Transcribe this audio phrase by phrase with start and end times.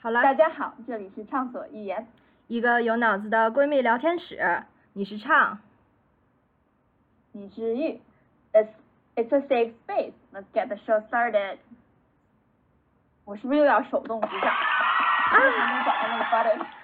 [0.00, 2.06] 好了，大家好，这里是畅所欲言，
[2.46, 4.62] 一个有脑子的闺蜜聊天室。
[4.92, 5.58] 你是畅，
[7.32, 8.00] 你是玉
[8.52, 8.68] ，It's
[9.16, 10.12] It's a safe space.
[10.32, 11.58] Let's get the show started.
[13.24, 14.54] 我是不是又要手动鼓掌？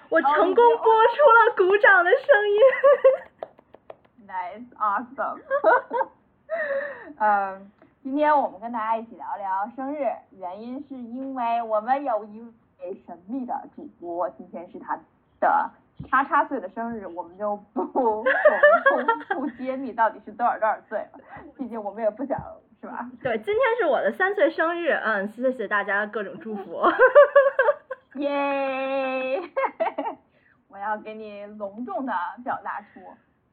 [0.08, 2.58] 我成功播出了鼓掌的声音。
[4.26, 5.40] Nice, awesome.
[7.18, 7.70] 嗯，
[8.02, 12.52] 今天我们跟大家一起聊聊生日，原因是因为我们有一
[12.84, 14.96] 位神秘的主播，今天是他
[15.40, 15.70] 的。
[16.10, 18.26] 叉叉岁的生日，我们就不 不不
[19.40, 21.20] 不揭秘到底是多少多少岁了，
[21.56, 22.36] 毕竟我们也不想
[22.80, 23.08] 是吧？
[23.22, 26.82] 对，今天是我的三岁生日，嗯，谢谢大家各种祝福。
[28.18, 29.40] 耶！
[30.68, 32.12] 我要给你隆重的
[32.42, 33.00] 表达出，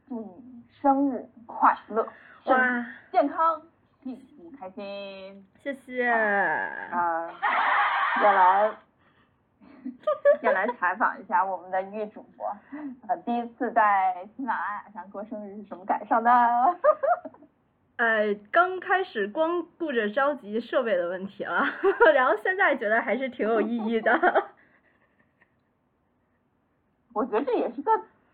[0.07, 2.07] 祝你生日快乐，
[2.45, 3.61] 哇，健康，
[4.01, 5.45] 幸福，开心。
[5.61, 6.09] 谢谢。
[6.09, 7.29] 啊，
[8.19, 8.71] 再来。
[10.41, 12.45] 先来采访一下我们的玉主播，
[13.07, 16.31] 呃，第一次在喜马拉雅上过生日是什么感受呢？
[17.97, 21.63] 呃，刚开始光顾着着急设备的问题了，
[22.15, 24.11] 然后现在觉得还是挺有意义的。
[27.13, 27.91] 我觉得这也是个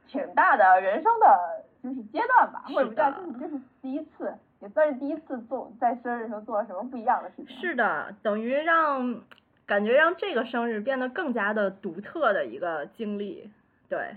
[0.07, 7.57] 挺大的人生的就是阶段吧，或者不叫就是就是第一次，也算是第一次做在生日时候做了什么不一样的事情。
[7.57, 9.21] 是的，等于让。
[9.67, 13.51] 感觉让这个生日变得更加的独特的一个经历，
[13.89, 14.15] 对。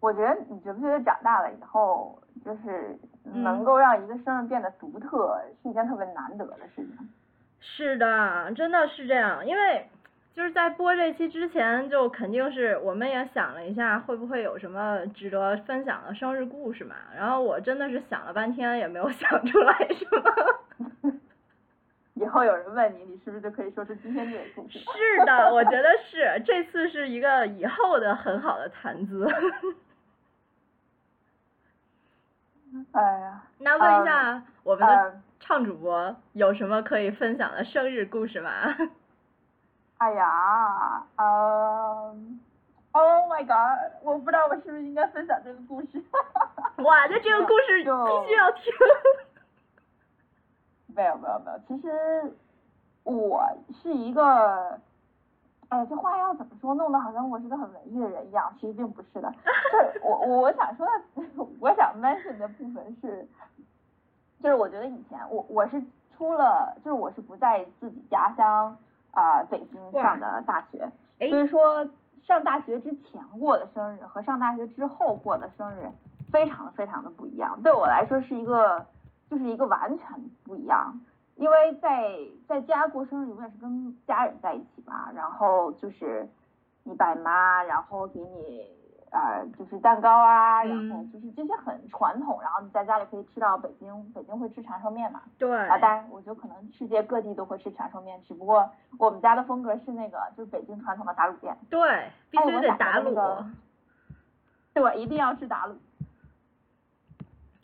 [0.00, 6.96] 我觉得你觉不觉得长大了以后，就是能够让一个生日变得独特，是一件特别难得的事情。
[7.60, 9.86] 是的，真的是这样，因为
[10.34, 16.96] 就是在播这期之前，就肯定是我们也想了一下，会不会有什么值得分享的生日故事嘛？
[17.14, 21.09] 然后我真的是想了半天，也没有想出来什么。
[22.20, 24.78] 以后有人问你，你是不是就可以说出今天这个故事？
[24.78, 29.26] 是的，我觉得是，这次是一个以后的很好的谈资。
[32.92, 38.50] 哎呀，那问一下我们的唱主播有什么可以分享的生日故事吗？
[39.98, 42.38] 哎呀，嗯
[42.92, 46.02] ，Oh my God，我不知道我是不是应该分享这个故事。
[46.76, 48.64] 哇，那这个故事 必须要听。
[50.94, 52.32] 没有没有没有，其实
[53.04, 53.44] 我
[53.82, 54.78] 是一个，
[55.68, 56.74] 哎，这话要怎么说？
[56.74, 59.32] 弄得好像我是个很文艺的人一样，其实并不是的。
[59.72, 61.22] 就是 我我想说的，
[61.60, 63.26] 我想 mention 的部分是，
[64.42, 65.82] 就是我觉得以前我我是
[66.16, 68.76] 出了，就是我是不在自己家乡
[69.12, 70.90] 啊北京上的大学，
[71.30, 71.88] 所以说
[72.22, 75.90] 上大学之前过的生日和上大学之后过的生日
[76.30, 78.84] 非常非常的不一样，对我来说是一个。
[79.30, 80.06] 就是一个完全
[80.42, 81.00] 不一样，
[81.36, 82.18] 因为在
[82.48, 86.28] 在家过生日永远是跟家人在一起嘛，然后就是
[86.82, 88.66] 你爸妈，然后给你
[89.12, 98.68] 呃就是蛋糕啊，然后就是这些很传统，然后你在家里可以吃到北京北京会吃长寿面嘛，对，啊当然我觉得可能世界各地都会吃长寿面，只不过
[98.98, 103.44] 我们家的风格是那个就是北京传统的打卤面，对，必须得打卤，
[104.74, 105.76] 对，一定要吃打卤，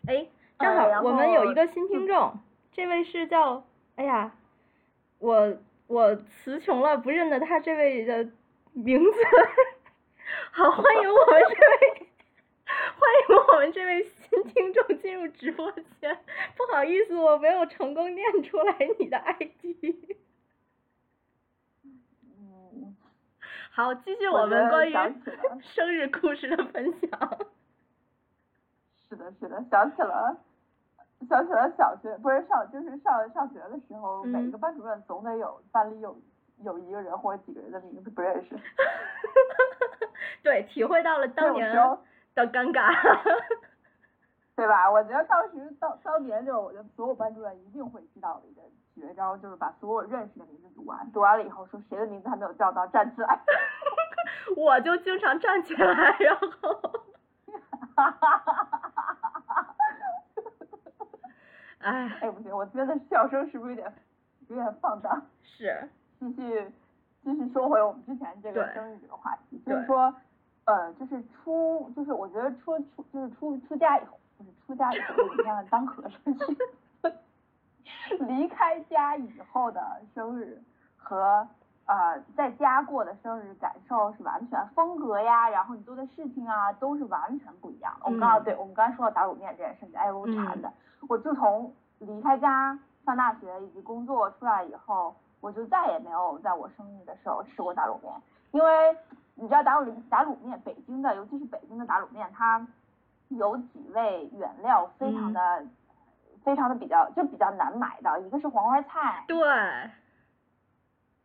[0.06, 0.27] 哎。
[0.59, 2.39] 正好我们有一个新听众，
[2.72, 3.65] 这位是叫，
[3.97, 4.33] 哎呀，
[5.19, 5.56] 我
[5.87, 8.27] 我词穷了，不认得他这位的
[8.72, 9.11] 名字。
[10.53, 11.55] 好，欢迎我们这
[11.87, 12.06] 位，
[12.66, 16.19] 欢迎我们这位新听众进入直播间。
[16.56, 19.95] 不好意思，我没有成功念出来你的 ID。
[21.84, 22.97] 嗯。
[23.71, 24.95] 好，继续我们关于
[25.61, 27.47] 生日故事的分享。
[29.16, 30.37] 是的，是的，想起了。
[31.31, 36.15] 想起了小学，不是上，就是上上学的时候，每一个班主任总得有班里有
[36.59, 38.54] 有一个人或者几个人的名字不认识。
[40.44, 41.75] 对，体会到了当年
[42.34, 42.93] 的尴尬。
[44.54, 44.91] 对吧？
[44.91, 48.60] 我觉得当时当当年就我觉得所有班主任一定会知道的一个
[48.94, 53.41] 绝招，就是把所有认识的名字读完，读完了以后说谁的名字还没有叫到，站起来。
[54.54, 56.92] 我就经常站起来，然后。
[57.97, 58.96] 哈哈哈哈哈！
[61.86, 63.92] 哎，哎不行，我觉得笑声是不是有点
[64.48, 65.22] 有点放荡？
[65.42, 65.88] 是。
[66.18, 66.72] 继续
[67.22, 70.12] 继续说回我们之前这个生日这个话题，就是说，
[70.65, 76.56] 呃，就是出，就是我觉得出出就是出出家以后，就是出家以后一定要当和尚去。
[78.24, 80.60] 离开家以后的生日
[80.97, 81.47] 和
[81.84, 88.00] 呃在家过的生日感受是完全风格呀，然后你做的事情啊都是完全不一样的。
[88.04, 90.72] 我们刚刚对我们刚刚说到打卤面这件事情，哎，我馋的。
[91.09, 98.13] 我自从离开家上大学以及工作出来以后，我我就再也没有在我生日的时候吃过打卤面，
[98.51, 98.97] 因为
[99.37, 102.66] 你知道打卤打卤面，北京的尤其是北京的打卤面，它
[103.28, 105.65] 有几味原料非常的、
[106.43, 109.39] 非常的比较就比较难买到，一个是黄花菜，对，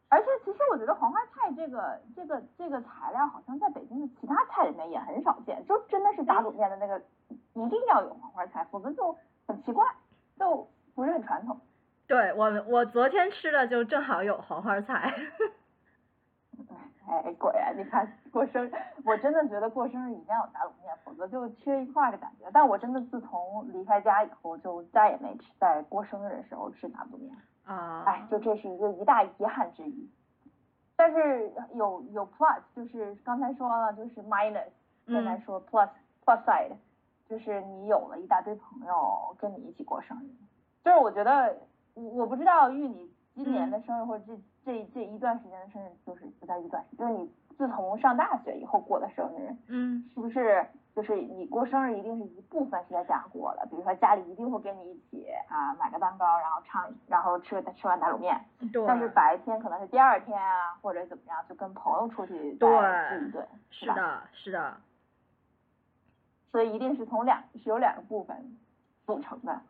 [0.10, 7.02] 而且其实我觉得黄花菜这个这个这个材料好像在北京的其他菜里面也很少见，就真的是打卤面的那个
[7.54, 9.18] 一定要有黄花菜，否则就
[9.52, 9.86] 很奇怪，
[10.38, 11.60] 就不是很传统。
[12.08, 15.14] 对我我昨天吃的就正好有黄花菜。
[17.08, 18.72] 哎，果然你看过生日，
[19.04, 22.50] 我真的觉得过生日一定要有打卤面，否则就缺一块的感觉。
[22.54, 27.36] 但我真的自从离开家以后，就再也没吃在过生日的时候吃打卤面。
[27.66, 28.04] 啊。
[28.06, 30.10] 哎，就这是一个一大遗憾之一。
[30.96, 34.70] 但是有有 plus，就是刚才说了，就是 minus，
[35.08, 35.90] 现在说 plus
[36.24, 36.72] plus side，
[37.32, 40.28] 就是你有了一大堆朋友跟你一起过生日，
[40.84, 41.56] 就是我觉得
[41.94, 44.36] 我我不知道玉你今年的生日或者这
[44.66, 53.66] 这这一段时间的生日，就是不叫一段时间，就是你自从上大学以后过的生日，嗯，是不是就是你过生日一定是一部分是在家过的？
[53.70, 58.38] 比如说家里一定会跟你一起啊买个蛋糕，然后唱，然后吃个吃完打卤面。
[58.74, 58.86] 对。
[58.86, 62.70] 但是白天可能是第二天啊，或者怎么样，就跟朋友出去对
[63.10, 64.76] 聚一顿，是的，是的。
[66.52, 68.58] 所以一定是从两是由两个部分
[69.06, 69.62] 组成的。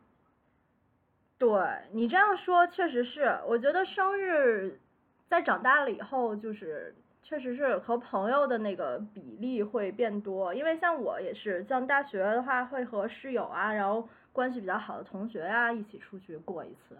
[1.37, 1.49] 对
[1.91, 4.79] 你这样说确实是，我觉得生日
[5.27, 16.97] 在长大了以后，就是确实是和朋友的那个比例会变多，因为像我也是，像大学的话会和室友啊，然后关系比较好的同学啊一起出去过一次，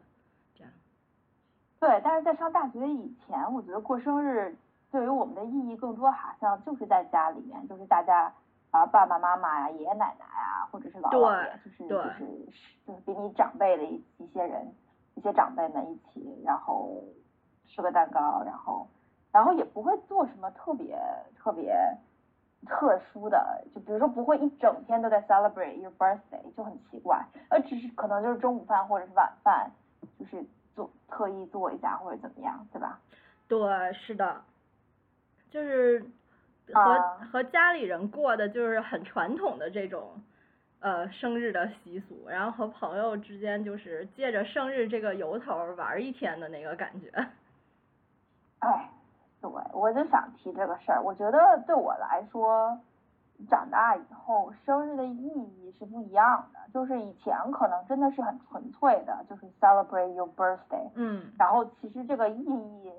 [0.55, 0.73] 这样。
[1.79, 4.55] 对，但是在上大学以前，我觉得过生日
[4.91, 8.33] 对于我们的意义更多，好像就是在家里面，就是大家。
[8.71, 12.25] 啊，爸爸妈妈呀，爷爷奶奶啊，或者是姥姥爷，就是就是
[12.87, 14.73] 就是比你长辈的一一些人，
[15.15, 17.03] 一些长辈们一起，然后
[17.67, 18.87] 吃个蛋糕，然后
[19.31, 20.97] 然后也不会做什么特别
[21.37, 21.75] 特别
[22.65, 29.69] 特殊的，就比如说不会一整天都在 celebrate your birthday，就很奇怪，呃，只是可能就是中午饭或者是晚饭，
[30.17, 32.99] 就是做特意做一下或者怎么样，对吧？
[33.49, 33.59] 对，
[33.91, 34.41] 是的，
[35.49, 36.05] 就是。
[36.73, 40.09] 和和家里人过的就是很传统的这种，
[40.79, 47.09] 呃，生日的习俗，然后和朋友之间就是借着生日这个由头玩一天的那个感觉。
[48.59, 48.89] 哎，
[49.41, 51.01] 对，我就想提这个事儿。
[51.01, 52.79] 我觉得对我来说，
[53.49, 56.59] 长大以后生日的意义是不一样的。
[56.73, 60.89] 就是以前可能真的是很纯粹的，就是 celebrate your birthday。
[60.95, 61.31] 嗯。
[61.37, 62.91] 然后其实这个意义。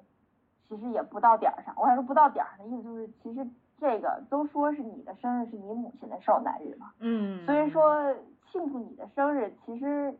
[0.68, 3.46] 其实也不到点儿上，我想说不到点儿上的意思就是，其实
[3.82, 8.14] 这个都说是你的生日是你母亲的受难日嘛，嗯，所以说
[8.52, 10.16] 庆祝你的生日，其实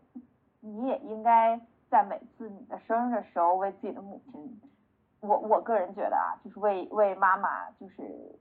[0.58, 4.60] 你也应该在每次你的生日的时候为自己的母亲，
[5.20, 8.36] 我我个人觉得啊，就是为为妈妈就是，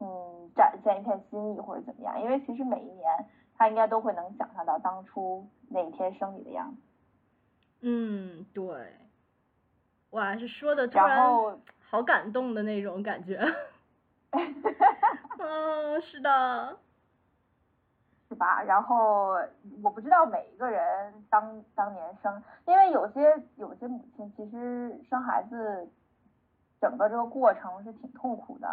[0.00, 3.26] 嗯，展现一片心意或者怎么样，因为其实每一年
[3.58, 6.80] 她应该都会能想象到当初那一天生你的样子，
[7.82, 8.64] 嗯，对。
[10.12, 11.28] 哇，是说的突然
[11.90, 13.38] 好感动的那种感觉，
[15.38, 16.76] 嗯，是的，
[18.28, 18.62] 是吧？
[18.62, 19.38] 然后
[19.82, 25.88] 我不知道每一个人当当年生，因为有些有些母亲其实生孩子
[26.80, 28.68] 整个这个过程是挺痛苦的，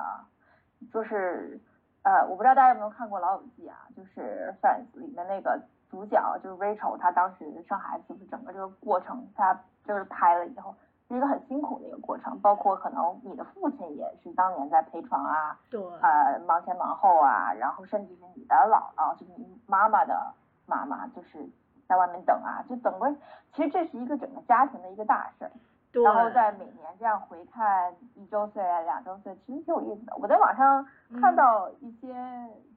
[0.92, 1.60] 就是
[2.04, 10.76] 呃，我不知道大家有没有看过《老友记》啊，就是《Friends》里面那个主角就是 Rachel，她当时生孩子就是整个这个过程，她就是拍了以后。
[11.08, 20.34] 是一个很辛苦的一个过程，包括可能你的父亲也是当年在陪床啊，对，呃，忙前忙后啊，然后甚至是你的姥姥，就是你妈妈的
[20.66, 21.48] 妈妈，就是
[21.88, 23.16] 在外面等啊，就整个，
[23.54, 25.52] 其实这是一个整个家庭的一个大事儿。
[25.92, 26.04] 对。
[26.04, 30.14] 然后在每年这样回看一周岁啊，两周岁，其实挺有意思的。
[30.18, 30.86] 我在网上
[31.22, 32.16] 看到一些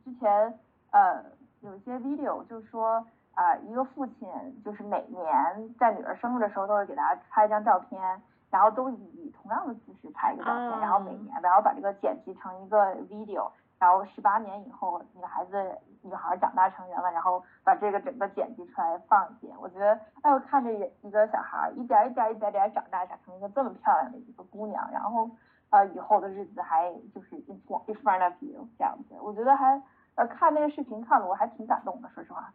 [0.05, 0.59] 之前
[0.91, 1.25] 呃
[1.61, 3.05] 有一些 video，就是说。
[3.39, 4.29] 啊，一个父亲
[4.65, 19.55] 就是每年在女儿生日的时候都会给大家拍一张照片，然后都以同样的姿势拍一个照片，然后每年然后把这个剪辑成一个 video，然后十八年以后女孩子女孩长大成人了，然后把这个整个剪辑出来放一遍。
[19.61, 25.31] 我觉得，哎，我看着一个小孩一点一点一点点长大，长成一个这么漂亮的一个姑娘，然后
[25.71, 29.81] 呃以后的日子还就是 in front of you 这样子，我觉得还
[30.17, 32.53] 呃看那个视频看的我还挺感动的，说实话。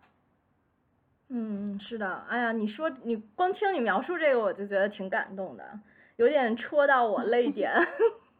[1.35, 5.63] 嗯，是的，哎呀，你说你光听你描述这个，我就觉得挺感动的，
[6.17, 7.73] 有点戳到我泪点。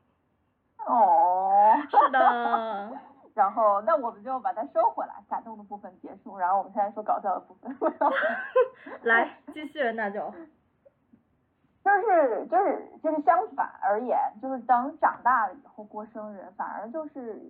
[0.85, 1.49] 哦。
[1.89, 2.91] 是的。
[3.33, 7.75] 然后，那我们就把它收回来，感动的部分结束，然后我们现在说搞笑的部分。
[9.01, 10.19] 来，继续，那就。
[11.83, 17.41] 就是就是就是就是相反而言，就是等长大了以后过生日，反而就是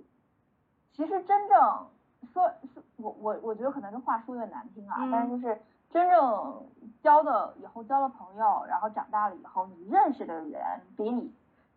[0.94, 1.88] 其实真正
[2.32, 5.60] 说说我我我觉得可能这话说的难听啊，嗯但是就是
[5.92, 6.64] 真正
[7.02, 10.62] 交的以后交了朋友，然后长大了以后，你认识的人
[10.96, 11.34] 比你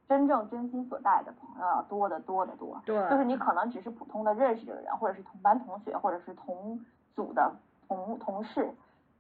[0.09, 2.81] 真正真心所待的朋友要多得多得多。
[2.85, 6.81] 对，就是你可能只是普通的认识这个人，或者是同班同学，或者是同
[7.15, 7.53] 组的
[7.89, 8.73] 同同事，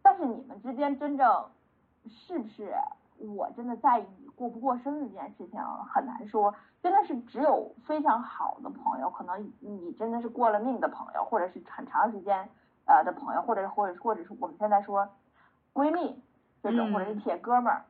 [0.02, 1.44] 但是你们之间真正
[2.08, 2.72] 是不是
[3.18, 5.58] 我真的在意你过不过生日这件事情
[5.92, 12.48] 很难说，真的是只有非常好的朋友，可能你真的是过了命的朋友，或者是很长时间
[12.84, 15.08] 呃的朋友，或者或者或者是我们现在说
[15.72, 16.22] 闺蜜
[16.62, 17.84] 这种，嗯或者是铁哥们儿，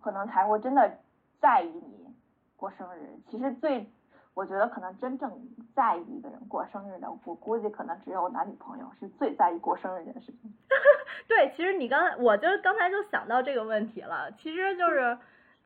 [0.00, 0.98] 可能才会真的
[1.40, 2.14] 在意你
[2.56, 3.18] 过生日。
[3.30, 3.86] 其实最
[4.32, 5.30] 我觉得可能真正
[5.74, 10.54] 在意一个人过生日的，我估计可能只有男女朋友是最在意过生日这件事情。
[11.28, 15.18] 对，其实你刚才，我就刚才就想到这个问题了，其实就是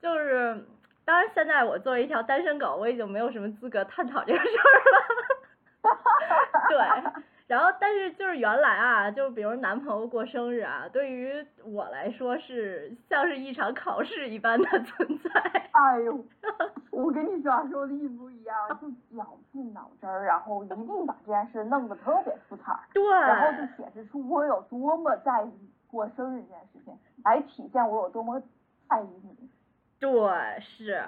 [0.05, 0.63] 就是，
[1.07, 5.97] 当然现在我作为一条单身狗，我已经没有什么资格探讨这个事儿了。
[6.69, 7.13] 对，
[7.47, 11.33] 然后但是就是原来啊，就比如男朋友过生日啊，对于
[11.65, 15.31] 我来说是像是一场考试一般的存在。
[15.73, 16.23] 哎呦，
[16.91, 25.51] 我跟你说说的一模一样，就绞尽脑汁儿，然后一定把这件事弄得特别出彩儿，对，然后就显示出我有多么在意
[25.87, 26.95] 过生日这件事情，
[27.25, 28.39] 来体现我有多么
[28.91, 29.49] 在意你。
[30.05, 31.05] 对，是，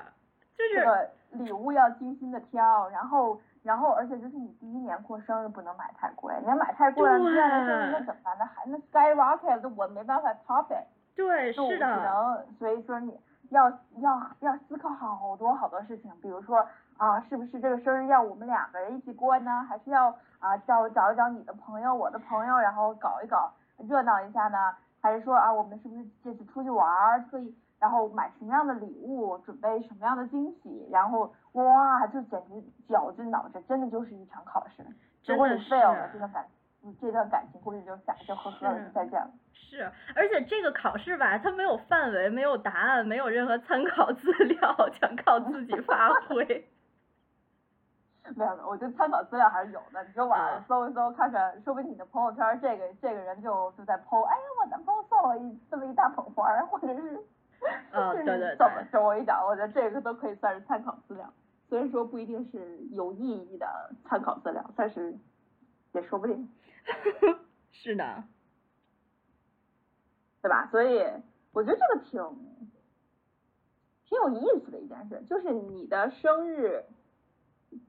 [0.56, 8.36] 就是这个礼物要精心的挑，然后然后而且就是你第一年过生日不能买太贵，你要买太贵了，你第二年生日那怎么办？
[8.38, 10.86] 那还那 skyrocket，我没办法 top it。
[11.14, 13.18] 对，就是只的，能，所以说你
[13.50, 16.66] 要要要思考好多好多事情，比如说
[16.98, 19.64] 啊，是不是这个生日要我们两个人一起过呢？
[19.68, 23.50] 还是要啊找找一找你的朋友，我的朋友，然后搞一搞
[23.88, 24.74] 热闹一下呢？
[25.00, 34.84] 还是说啊，我们是不是这次出去玩儿，特意然后买什么样的礼物，准备什么样的惊喜，然后哇，就简直绞尽脑汁，真的就是一场考试。
[35.26, 36.46] 如果你真的是 fail 了这段感，
[36.82, 39.30] 你这段感情估计就下就呵呵了，再见了。
[39.52, 46.44] 是，而且这个考试吧，它没有范围，没有答案，没有任何参考资料，全靠自己发挥。
[48.34, 50.02] 没有没有，我觉得参考资料还是有的。
[50.04, 57.20] 你就网上啊搜一搜，看看，说不定你的朋友圈这个这个人就就在 PO，哎呀，我男朋友送我一这么一大捧花，或者是
[57.92, 59.02] 啊对对怎么对说？
[59.04, 61.32] 我一讲，我觉得这个都可以算是参考资料，
[61.68, 63.66] 虽然说不一定是有意义的
[64.04, 65.16] 参考资料，但是
[65.92, 66.48] 也说不定，
[67.72, 68.24] 是的，
[70.42, 70.66] 对吧？
[70.70, 71.02] 所以
[71.52, 72.20] 我觉得这个挺
[74.04, 76.84] 挺有意思的一件事，就是你的生日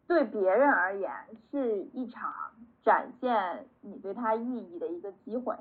[0.07, 1.12] 对别人而言
[1.51, 2.33] 是一场
[2.83, 5.55] 展现你对他意义的一个机会，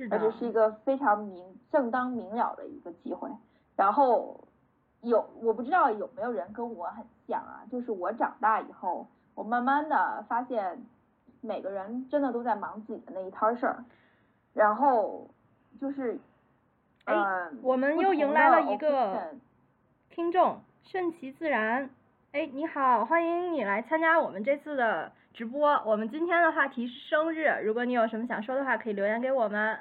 [0.00, 3.28] 是的而，且是一个非常明正当明了的一个机会。
[3.76, 4.40] 然后
[5.02, 10.82] 有我不知道有没有人跟我很像啊，就是我长大以后，我慢慢的发现
[11.42, 13.84] 每个人真的都在忙自己的那一摊事儿，
[14.54, 15.28] 然后
[15.78, 16.18] 就是，
[17.04, 19.34] 哎呃，我们又迎来了一个
[20.10, 21.90] 听众顺其自然，
[22.32, 25.82] 哎，你好，欢迎你来参加我们这次的直播。
[25.86, 29.78] 我们今天的话题是生日，如果你有什么想说的话，可以留言给我们。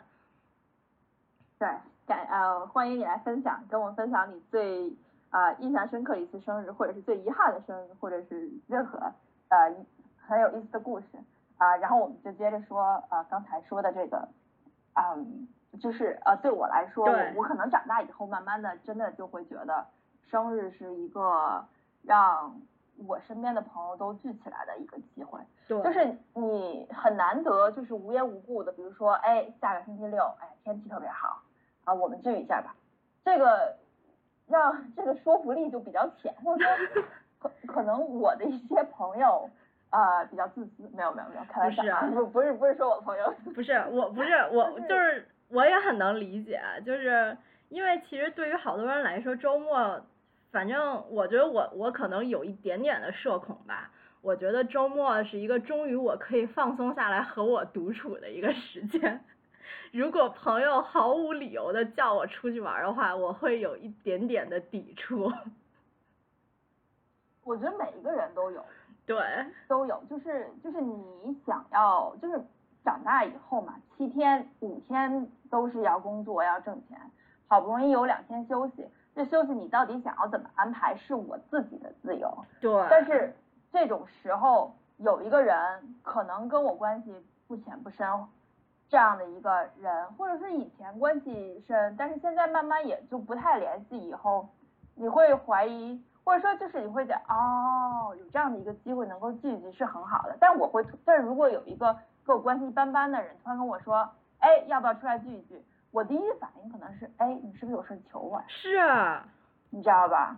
[1.60, 1.68] 对，
[2.08, 4.96] 感呃欢迎你来分享，跟我们分享你最
[5.30, 8.98] 啊、印象深刻的一次生日，或者是最遗憾的生日，或者是任何
[9.50, 9.76] 呃
[10.26, 11.06] 很有意思的故事。
[11.58, 14.26] 啊、然后我们就接着说呃刚才说的这个，
[14.94, 15.48] 嗯，
[15.82, 19.86] 就是呃对我来说，我我可能长大以后，慢慢的真的就会觉得
[20.30, 21.66] 生日是一个
[22.04, 22.58] 让
[23.06, 25.42] 我身边的朋友都聚起来的一个机会。
[25.68, 31.42] 对，就是你很难得，就是无缘无故的，比如说，哎，下个星期六，哎，天气特别好，
[31.90, 32.76] 啊，我们聚一下吧。
[33.26, 33.76] 这个
[34.48, 37.04] 让这个说服力就比较浅，或者说
[37.40, 39.50] 可可能我的一些朋友
[39.90, 47.36] 啊、比较自私，没有没有没有，开玩笑不不是不是说我朋友， 不是我不是我就是我也很能理解，就是
[47.70, 50.00] 因为其实对于好多人来说，周末，
[50.52, 53.90] 反正我觉得我我可能有一点点的社恐吧。
[54.22, 59.24] 我觉得周末是一个终于我可以放松下来和我独处的一个时间。
[59.92, 65.32] 如果朋友毫无理由的叫我出去玩儿的话，我会有一点点的抵触。
[67.44, 68.64] 我觉得每一个人都有，
[69.06, 69.18] 对，
[69.68, 72.40] 都有，就是就是你想要，就是
[72.84, 77.00] 长大以后嘛，七天五天都是要工作要挣钱，
[77.48, 83.34] 好不容易有两天休息，这休息你到底想要怎么安排是我自己的自由，对，但是
[83.72, 87.12] 这种时候有一个人可能跟我关系
[87.48, 88.08] 不浅不深，
[88.90, 94.50] 这样的一个人，或者是以前关系深，但是现在慢慢也就不太联系，以后
[94.96, 105.64] 你会怀疑，或者说就是你会讲哦，有这样的一个机会能够聚一聚是很好的，但我会，但是如果有一个跟我关系一般般的人突然跟我说，哎，要不要出来聚一聚？
[105.92, 108.42] 我第一反应可能是，哎，你是不是有事求我？
[108.48, 109.24] 是啊，
[109.70, 110.36] 你知道吧？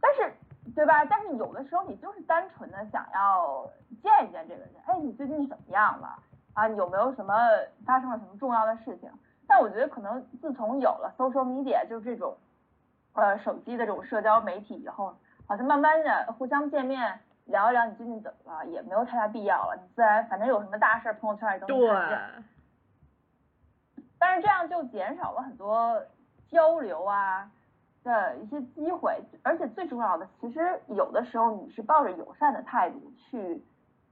[0.00, 0.32] 但是，
[0.74, 1.04] 对吧？
[1.04, 3.68] 但是有的时候你就是单纯的想要
[4.02, 6.18] 见一见这个人，哎，你最近怎么样了？
[6.54, 7.34] 啊，有没有什么
[7.84, 9.10] 发生了什么重要的事情？
[9.46, 12.36] 但我觉得可能自从有了 social media，就是这种，
[13.14, 15.14] 呃，手机的这种社交媒体以后，
[15.46, 19.76] 好像慢慢的互相见面聊一聊你最近怎么了，也没有太大必要了。
[19.80, 22.44] 你自然反正有什么大事，朋友圈里都能看见。
[24.18, 26.00] 但是这样就减少了很多
[26.48, 27.50] 交流啊
[28.04, 33.64] 的一些机会，而且最重要的，其实有的时候你是抱着友善的态度去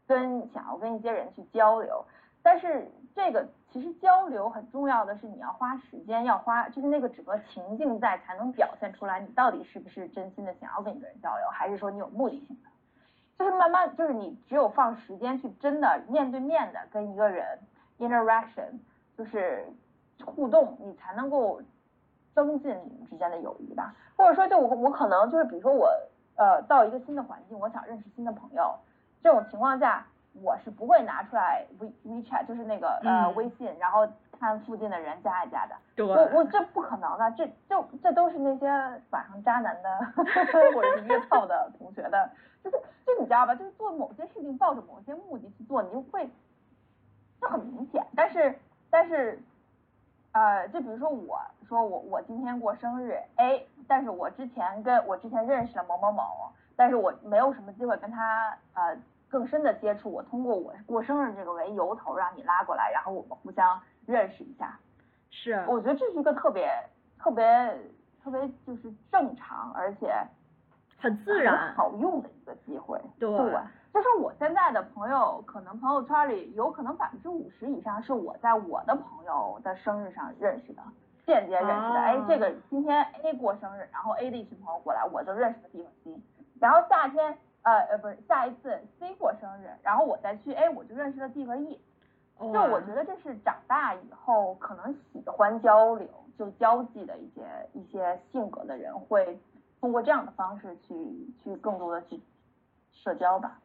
[0.06, 2.04] 跟想要跟一些人去交流，
[2.48, 12.70] 但是这个其实交流很重要的是你要花时间，要花就是那个整个情境在才能表现出来你到底是不是真心的想要跟一个人交流，还是说你有目的性的，
[13.38, 17.58] 就是慢慢就是你只有放时间去真的面对面的跟一个人
[17.98, 18.78] interaction，
[19.14, 19.66] 就是。
[20.26, 21.62] 互动，你才能够
[22.34, 23.94] 增进你们之间的友谊吧。
[24.16, 25.88] 或者说，就我我可能就是，比如说我
[26.34, 28.74] 呃到一个新的环境，我想认识新的朋友，
[29.22, 30.04] 这种情况下，
[30.42, 34.06] 我是不会拿出来 We WeChat，就是那个呃微信，然后
[34.38, 35.74] 看附近的人加一加的。
[36.04, 38.68] 我我这不可能的，这就这都是那些
[39.10, 39.98] 晚上渣男的
[40.74, 42.30] 或者是约炮的同学的，
[42.62, 42.76] 就是
[43.06, 46.28] 就你知道吧，就是做某些事情抱着某些目的去做，你就会
[47.40, 48.06] 就很明显。
[48.14, 48.58] 但是
[48.90, 49.38] 但是。
[50.32, 58.94] 呃，就比如说，我说我我今天过生日，哎，但是我之前跟我之前认识了某某某，但是我没有什么机会跟他呃
[59.28, 64.78] 更深的接触，我通过我过生日这个为由头让你拉过来，然后我们互相认识一下，
[65.30, 66.68] 是，我觉得这是一个特别
[67.18, 67.44] 特别
[68.22, 70.14] 特别就是正常而且
[70.98, 73.60] 很自然好用的一个机会，对。
[73.90, 80.82] 就是我现在的朋友，可能朋友圈里有可能百分之五十以上是我在我的朋友的生日上认识的，
[81.26, 81.98] 间接认识的。
[81.98, 86.20] 哎，这个今天 A 过生日，然后 A 的一群朋友过来，我就认识了地方 C。
[86.60, 91.80] 然后夏天，呃呃，不是下一次 C 过生日，然后我再去，哎，我就认识了 D 和 E。
[92.40, 97.42] 就我觉得这是长大以后可能喜欢交流、就交际的一些
[97.72, 99.36] 一些性格的人会
[99.80, 100.94] 通过这样的方式去
[101.42, 102.20] 去更多的去
[102.92, 103.58] 社交吧。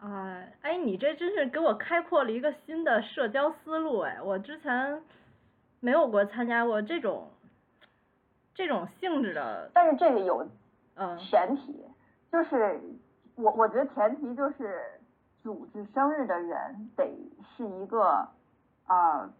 [0.00, 4.22] 啊，哎，你这真是给我开阔了一个新的社交思路哎！
[4.22, 5.02] 我之前
[5.80, 7.30] 没有过参加过这种
[8.54, 9.70] 这种性质的。
[9.74, 10.46] 但是这个有
[10.94, 11.84] 嗯前提，
[12.30, 12.80] 就是
[13.36, 14.82] 我我觉得前提就是
[15.42, 17.04] 组织生日的人得
[17.56, 18.28] 是一个
[18.86, 19.30] 啊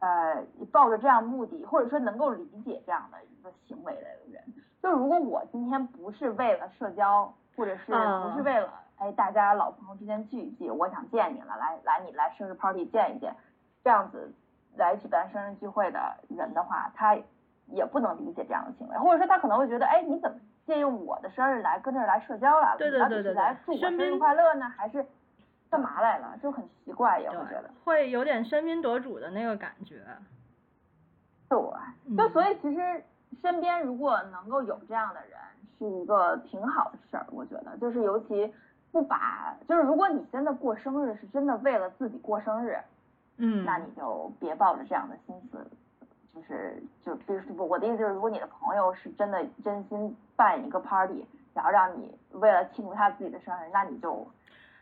[0.00, 4.42] 呃抱着这样目的，或者说能够理解这样的一个行为的人。
[4.82, 8.72] 就如果我今天不是为了社交，或者是不是为了。
[8.96, 13.34] 哎，大家老朋友之间聚一聚，我想见你了，来来，你来生日 party 见一见，
[13.82, 14.30] 这样子
[14.76, 17.16] 来举办生日聚会的人的话，他
[17.68, 20.38] 也不能理解这样的行为，或者说他可能会觉得，哎，你怎么
[20.70, 22.78] 借用我的生日来跟这儿来社交来了？
[22.78, 25.04] 对对对对，来祝我生日快乐呢，还是
[25.68, 26.38] 干嘛来了？
[26.40, 30.04] 就很奇怪，也会觉得会有点喧宾夺主的那个感觉。
[31.48, 31.58] 对，
[32.16, 33.04] 就所以其实
[33.42, 35.38] 身边如果能够有这样的人，
[35.78, 38.54] 是一个挺好的事儿，我觉得，就是尤其。
[38.92, 42.76] 不把，就是如果你真的过生日是真的为了自己过生日，
[43.36, 45.64] 嗯，那你就别抱着这样的心思，
[46.34, 54.26] 就是就比如不，我的意思就是，如果你的朋友是真的真心办一个 party，然后让你为了庆祝他自己的生日，那你就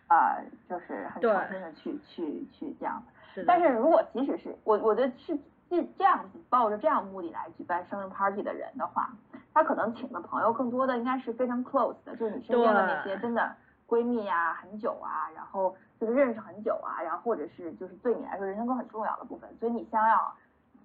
[0.09, 0.37] 啊，
[0.69, 3.03] 就是很诚心的去去去这样。
[3.47, 5.39] 但是如果即使是我，我觉得是
[5.71, 9.11] 这这样子抱着这样目的来举办生日 party 的人的话，
[9.55, 13.55] 他可能请的朋友更多的应该是非常 close 的，就是你身边的那些真的。
[13.89, 20.31] 闺蜜呀，很久啊，然后就是认识很久啊，然后或者是就是对你来说人生中很重要的部分，所以你想要，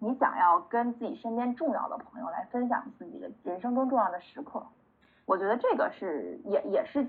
[0.04, 4.66] 你想要跟自己身边重要的朋友来分享自己的人生中重要的时刻，
[5.26, 7.08] 我觉得这个是也也是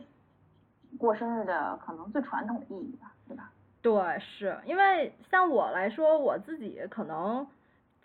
[0.98, 3.50] 过生日的可能最传统的意义吧，对吧？
[3.82, 7.46] 对，是因为像我来说，我自己可能。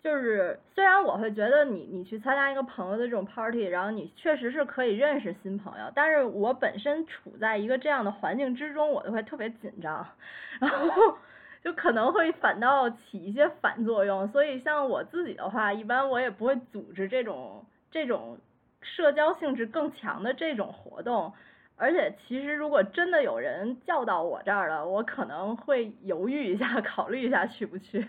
[0.02, 10.06] 就是虽然我会觉得你你去参加一个朋友的这种 party，然后你确实是可以认识新朋友，但是我本身处在一个这样的环境之中，我就会特别紧张，
[10.58, 11.18] 然后
[11.62, 14.28] 就可能会反倒起一些反作用。
[14.28, 18.38] 所以像我自己的话，一般我也不会组织这种这种
[18.80, 21.32] 社交性质更强的这种活动。
[21.76, 28.06] 而且其实如果真的有人叫到我这儿了，我可能会犹豫一下， 考虑一下去不去。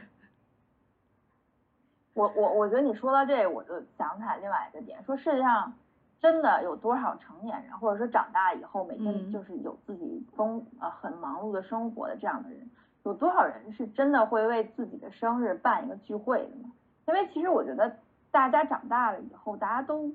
[2.13, 5.73] 我我我觉得你说到这，我就想起来另外一个点，说世界上
[6.19, 12.69] 真的有多少成年人，或者说长大以后每天就是有自己丰呃很忙碌的生活的这样的人，
[13.03, 16.71] 有多少人是真的会为自己的生日办一个聚会的呢？
[17.07, 17.97] 因为其实我觉得
[18.29, 20.11] 大家长大了以后，大家都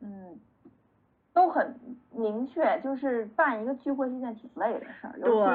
[0.00, 0.38] 嗯
[1.32, 1.74] 都很
[2.10, 5.50] 明确，就是办一个聚会是一件挺累的事儿，尤其。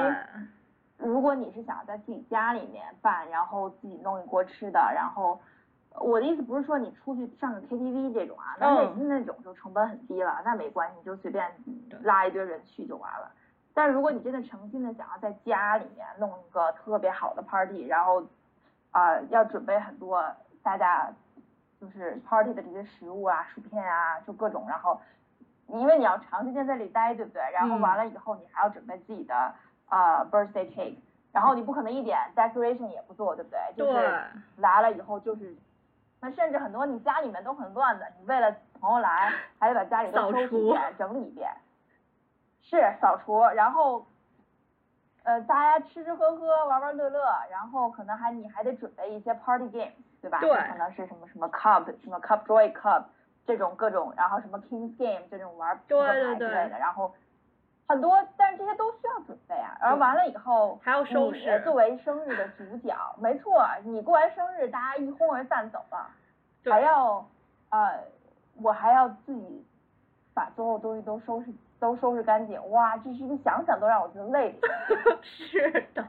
[0.97, 5.37] 如果你是想在自己家里面办，然后自己弄一锅吃的，然后
[5.99, 11.51] 我的意思不是说你出去上个 KTV 这种啊，那那那种就成本很低了，那没关系，你就随便
[12.03, 13.29] 拉一堆人去就完了。
[13.73, 18.23] 但如果你真的诚心的想要在家里面弄一个特别好的 party，然后
[18.91, 20.23] 啊要准备很多
[20.61, 21.11] 大家
[21.79, 24.99] 就是 party 的这些食物啊、薯片啊，就各种，然后
[25.67, 27.41] 因为你要长时间在这里待，对不对？
[27.53, 29.53] 然后完了以后你还要准备自己的。
[29.89, 30.95] 啊，birthday cake，
[31.31, 33.59] 然后你不可能一点 decoration 也不做，对不对？
[33.77, 34.25] 就是
[34.57, 35.55] 来了以后就是，
[36.19, 41.47] 那甚至很多你家里面都很乱的，你为了朋友来，还得把家里都收拾一遍，整理一遍。
[42.63, 44.05] 是扫除，然后，
[45.23, 50.39] 呃，大家吃吃喝喝，玩玩乐乐，然后可能还你还得准备一些 party game，对吧？
[50.39, 50.49] 对。
[50.69, 53.03] 可能是什么什么 cup，什么 cup joy cup
[53.45, 57.13] 这种各种，然后什么 kings game 这种玩扑克牌之类的，然后。
[57.85, 59.77] 很多，但是这些都需要准备啊。
[59.81, 61.61] 然后完了以后，还要收拾。
[61.65, 66.09] 作为生日的主角，没错，你过完生日，大家一哄而散走了，
[66.63, 67.27] 还要
[67.69, 67.99] 呃，
[68.61, 69.65] 我还要自己
[70.33, 71.51] 把所有东西都收拾
[71.83, 72.57] 都收拾干净。
[72.71, 74.57] 哇，这是一个想想都让我觉得累。
[75.21, 76.07] 是的。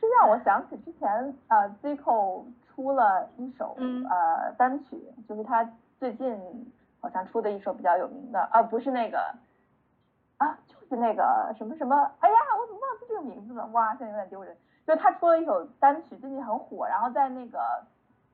[0.00, 3.76] 这让我想起之前呃，Zico 出了一首
[4.10, 6.36] 呃单曲，就是他最近。
[7.00, 9.20] 好像出的一首比较有名的，啊，不是那个，
[10.38, 13.64] 啊，就是那个什么什么，哎呀，我怎么忘记这个名字了？
[13.66, 14.56] 哇，现在有点丢人。
[14.84, 17.60] 就是他出了一首单曲，最近很火，然后在那个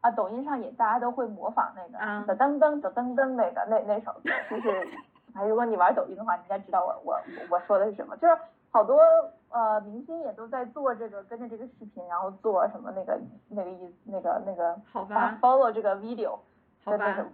[0.05, 4.87] 啊抖音上也大家都会模仿那个噔噔噔的噔噔那个那那首歌，就是
[5.35, 8.37] 哎，如果你玩抖音的话，你应该知道我我我说的是什么，就是
[8.71, 9.01] 好多
[9.49, 16.39] 呃明星也都在做这个跟着这个视频，然后做什么那个那个意那个那个好吧，follow 这个 video，
[16.85, 17.27] 好吧。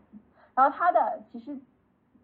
[0.55, 1.59] 然后他的其实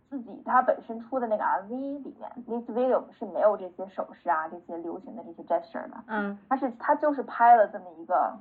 [0.09, 1.71] 自己他本身出的那个 MV
[2.05, 5.97] 里面，this video 是没有这些手势啊，这些流行的这些 gesture 的。
[6.07, 6.39] 嗯。
[6.49, 8.33] 他是他就是拍了这么一个，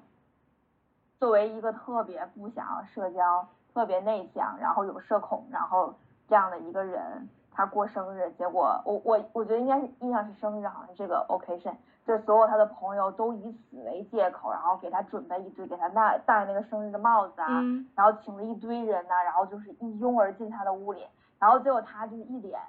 [1.19, 5.93] 作为一个特别不想要社交、特别内向，然后有社恐，然后
[6.28, 11.75] 这样的一个人，他过生日，结果我我我觉得应该是印象是生日，好像这个 occasion。
[12.06, 17.47] 就所有他的朋友都以此为借口，然后给他准备一堆，给他戴戴那个生日的帽子啊，
[17.95, 21.04] 然后请了一堆人呐，然后就是一拥而进他的屋里，
[21.39, 22.60] 然后结果他就是一脸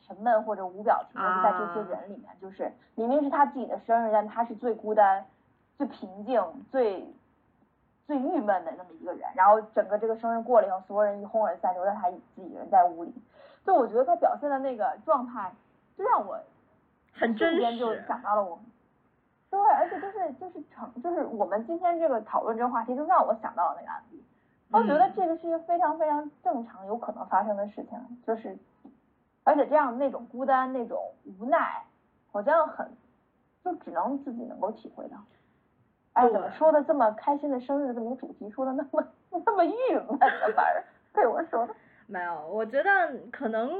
[0.00, 5.26] 沉闷或者无表情的在这些人里面，就是明明是他自己的生日，但他是最孤单、
[5.76, 7.06] 最平静、最
[8.12, 13.14] 最郁闷的那么一个人，然后整个这个生日过了以后，所有人一哄而散，留下他自己一人在屋里，
[13.64, 15.50] 就我觉得他表现的那个状态，
[15.96, 16.38] 就让我。
[17.14, 18.58] 很瞬间，就想到了我，
[19.50, 24.24] 对，而且就是就是成就是我们今天这个讨论这个话题，就让我想到了那个案例。
[24.70, 28.58] 我觉得这个是一个非常非常正常、有可能发生的事情，就是
[29.44, 31.84] 而且这样那种孤单、那种无奈，
[32.32, 32.90] 好像很
[33.62, 35.18] 就只能自己能够体会到。
[36.14, 39.06] 哎，我说的这么开心的生日这么主题，说的那么
[39.44, 41.74] 那么郁闷的反而对我说的。
[42.06, 42.90] 没有，我觉得
[43.30, 43.72] 可能。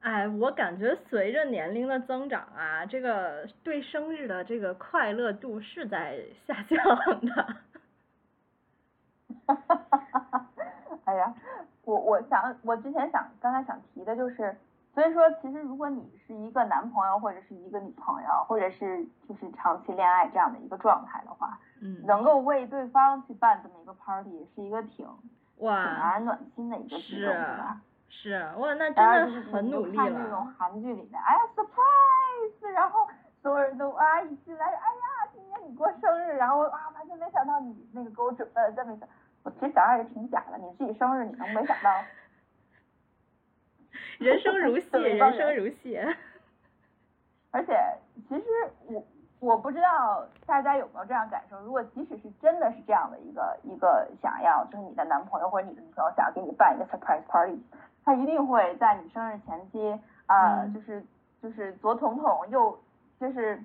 [0.00, 6.76] 哎，我感觉随着年龄的增长啊，这个对生日的这个快乐度是在下降
[7.24, 7.46] 的。
[9.46, 10.46] 哈哈哈哈哈！
[11.06, 11.34] 哎呀，
[11.86, 14.54] 我我想我之前想刚才想提的就是，
[14.94, 25.06] 所以说其实如果你是一个男朋友或者是一个女朋友，或者是就是长期恋爱这样的一个状态的话，嗯，能够为对方去办这么一个 party，是一一个挺
[25.58, 27.80] 哇挺让人暖心的一个举动，对吧？
[28.08, 30.04] 是哇，那真的很努力了。
[30.04, 33.00] 看那种韩剧里面，哎呀，surprise，然后
[33.42, 39.08] 所有人都啊一进来，哎呀，今天你过生日，然后啊完全没想到你那个给我准备了这么一个，
[39.42, 41.90] 我其实想想也挺假的，你自己生日你能没想到？
[44.18, 45.98] 人生如戏，人生如戏。
[47.50, 47.78] 而且
[48.28, 48.44] 其实
[48.86, 49.04] 我
[49.40, 57.62] 我不知道大家有没有这样感受，如果即使是真的是这样的一个一个想要，就是你的男朋友或者你的女朋友想要给你办一个 surprise party。
[58.04, 61.02] 他一定会在你生日前夕，啊，就是
[61.40, 62.78] 就是左捅捅右，
[63.18, 63.58] 就是，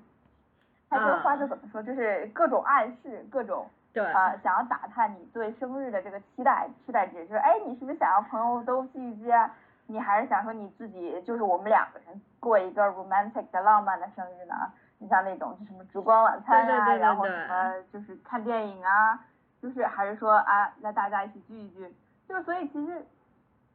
[0.90, 9.54] 他这个话就怎么说，就是各种暗示，各种，对，啊，想要打探你对生日的这个期待，期待值，就是，哎，你是不是想要朋友都聚一聚啊？
[9.90, 14.54] 你还是想说你自己，就是我们两个人过一个 romantic 的浪漫的生日呢？
[15.00, 19.20] 你像那种就什么烛光晚餐啊，对对对对然后对什么就是看电影啊，
[19.60, 21.92] 就是还是说啊，那大家一起聚一聚，
[22.28, 23.04] 就是所以其实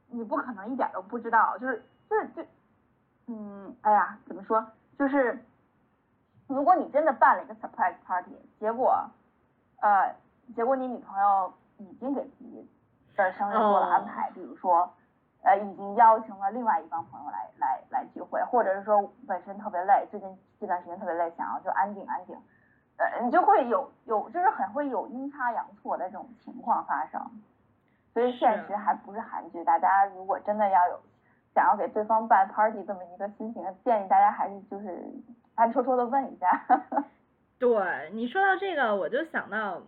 [0.09, 2.43] 你不可能一点都不知道，就是就是就
[3.27, 4.65] 嗯，哎呀，怎么说？
[4.97, 5.45] 就是
[6.47, 9.05] 如果你真的办了一个 surprise party，结果
[9.81, 10.15] 呃，
[10.55, 12.71] 结果你女朋友已经给自己
[13.17, 14.93] 的生日做了安排，比如说
[15.45, 22.37] 呃已经邀请了另外一帮朋友来来来聚会，或者是说本身特别累，最近这段时间特别累，想要就安静安静，
[22.97, 27.21] 呃，你就会有有就是很会有阴差阳错的这种情况发生，
[28.13, 31.01] 所以现实还不是韩剧，大家如果真的要有
[31.55, 35.05] 想要给对方办 party 这么一个心情，建议大家还是就是
[35.55, 36.65] 暗戳戳的问一下。
[37.59, 39.81] 对你说到这个，我就想到，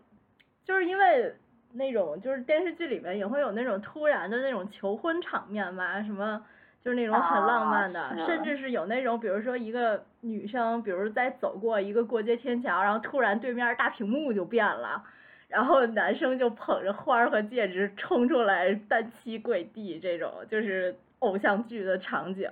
[0.65, 1.35] 就是因为
[1.77, 6.45] 那种就是电视剧里面也会有那种突然的那种求婚场面嘛，什么
[6.83, 15.03] 就是那种很浪漫的，啊甚至是有那种比如说一个女生，比如在走过一个过街天桥，然后突然对面大屏幕就变了。
[15.49, 22.51] 然后男生就捧着花儿和戒指冲出来单膝跪地，这种就是偶像剧的场景。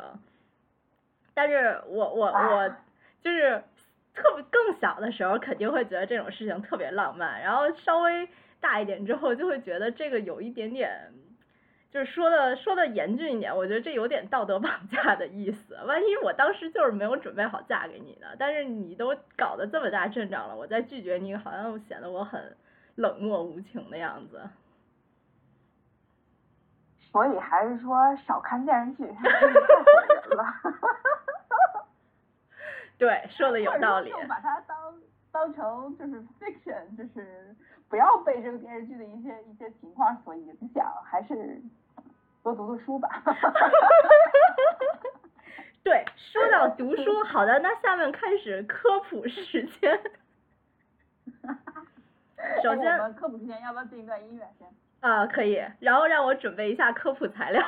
[1.35, 2.77] 但是我我我啊
[3.21, 3.61] 就是
[4.15, 8.29] 特别更小的时候，肯定会觉得这种事情特别浪漫，然后稍微
[8.65, 11.13] 大一点之后，就会觉得这个有一点点，
[11.93, 15.77] 就是说的说的严峻一点，我觉得这有点道德绑架的意思。
[15.87, 22.57] 万一我当时就是没有准备好嫁给你呢，但是你都搞得这么大阵仗了，我再拒绝你，好像显得我很
[22.95, 24.41] 冷漠无情的样子。
[27.13, 29.53] 所以还是说少看电视剧， 太毁
[30.09, 30.45] 人了。
[32.97, 34.77] 对，说的有道理就把它当
[35.31, 37.55] 当成就是 fiction，就是
[37.89, 41.61] 不要被这个电视剧的一些一些情况所影响，还是
[42.43, 43.23] 多读读书吧。
[45.85, 50.01] 对，说到读书，好的，那下面开始科普时间。
[52.63, 54.69] 首哎先我们科普时间要不要进一段音乐先？
[55.01, 57.63] 啊，可以，然后让我准备一下科普材料。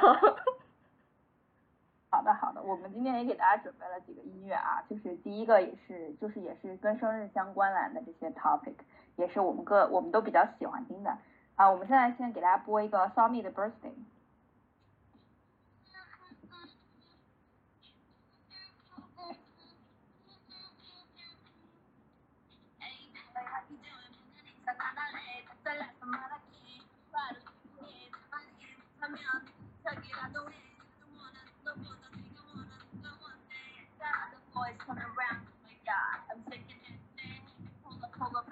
[2.16, 8.72] 好的，好的，我们今天也给大家准备了几个音乐啊，就是第一个也是，就是也是跟生日相关联的这些 topic，
[9.16, 11.18] 也是我们个我们都比较喜欢听的
[11.56, 11.70] 啊。
[11.70, 13.92] 我们现在先给大家播一个 Saw Me 的 Birthday。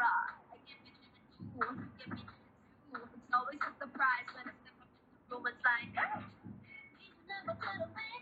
[0.08, 2.36] I get bitches in school, get bitches in
[2.92, 3.08] school.
[3.16, 6.20] It's always a surprise when I step up to the room and like, hey,
[7.28, 8.13] never gonna.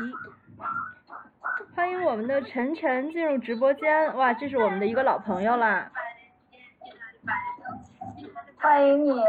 [0.00, 0.16] 咦，
[1.76, 5.90] 欢迎我们的晨晨进入直播间，哇，这是我们的一个老朋友啦。
[8.56, 9.22] 欢迎你。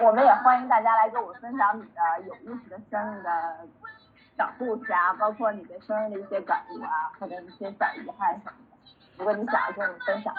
[0.00, 3.68] 我们也欢迎大家来跟我分享你的有意思的生日的
[4.40, 8.76] 小故事啊，包括你的生日的一些感悟啊，或者一些小遗憾什么的。
[9.18, 10.34] 如果你想要跟我们分享，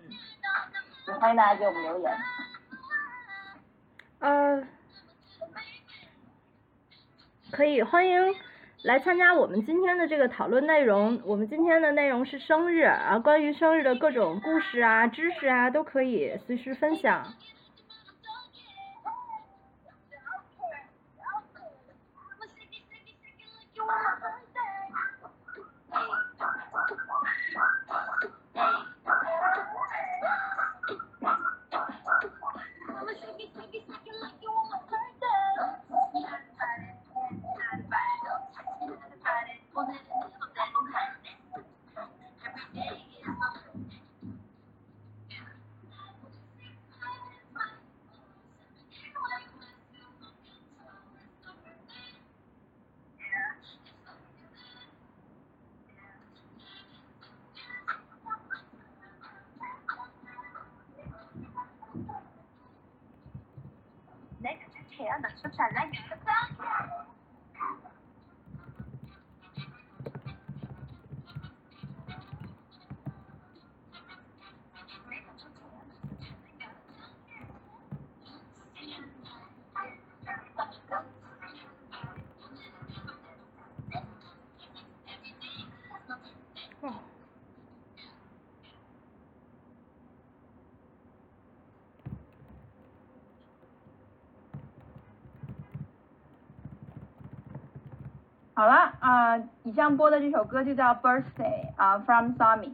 [0.00, 0.10] 嗯，
[1.06, 2.12] 也欢迎大家给我们留言。
[4.18, 4.66] 嗯，
[7.52, 8.34] 可以欢迎
[8.82, 11.22] 来参加我们今天的这个讨论内容。
[11.24, 17.32] 我们今天的内容是生日啊，关于生日的各种故事啊、知识啊，都可以随时分享。
[98.56, 102.72] 好了啊、以上播的这首歌就叫 Birthday 啊、from Sami。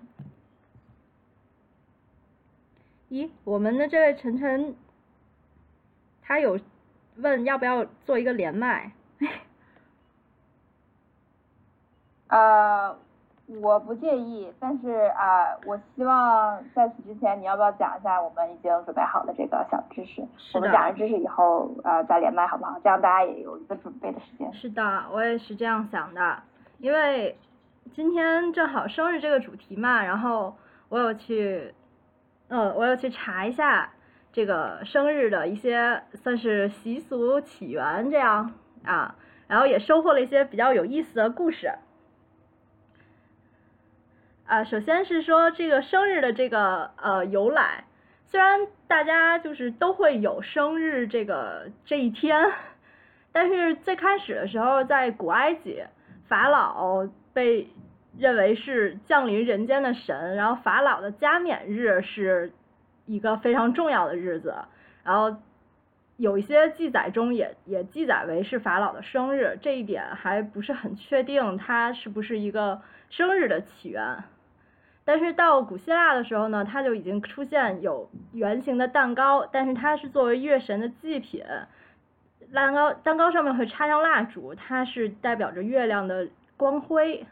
[3.09, 4.77] 咦，我们的这位晨晨，
[6.21, 6.61] 他有
[7.17, 8.93] 问要不要做一个连麦？
[12.29, 12.97] 呃，
[13.61, 20.23] 我不介意，但是啊、我希望在此之前，你要不要讲一下我们已经准备好的这个小知识？
[20.55, 22.79] 我们讲完知识以后，呃，再连麦好不好？
[22.83, 24.53] 这样大家也有一个准备的时间。
[24.53, 26.43] 是的，我也是这样想的，
[26.79, 27.39] 因为
[27.93, 30.55] 今天正好生日这个主题嘛，然后
[30.89, 31.75] 我有去，
[32.49, 33.91] 呃，我有去查一下
[34.33, 38.53] 这个生日的一些算是习俗起源这样
[38.85, 39.15] 啊，
[39.49, 41.71] 然后也收获了一些比较有意思的故事。
[44.51, 47.85] 啊，首先是说这个生日的这个呃由来，
[48.27, 52.51] 虽然大家就是都会有生日这个这一天，
[53.31, 55.85] 但是最开始的时候，在古埃及，
[56.27, 57.69] 法老被
[58.19, 62.51] 认为是降临人间的神，然后法老的加冕日是
[63.07, 64.53] 一个非常重要的日子，
[65.05, 65.37] 然后
[66.17, 74.25] 有一些记载中也也记载为是法老的生日，这一点还不是很确定它是不是一个生日的起源。
[75.05, 81.45] 但是到古希腊的时候呢，它就已经出现有圆形的蛋糕，但是它是作为月神的祭品，
[82.53, 87.27] 蛋糕蛋糕上面会插上蜡烛，它是代表着月亮的光辉。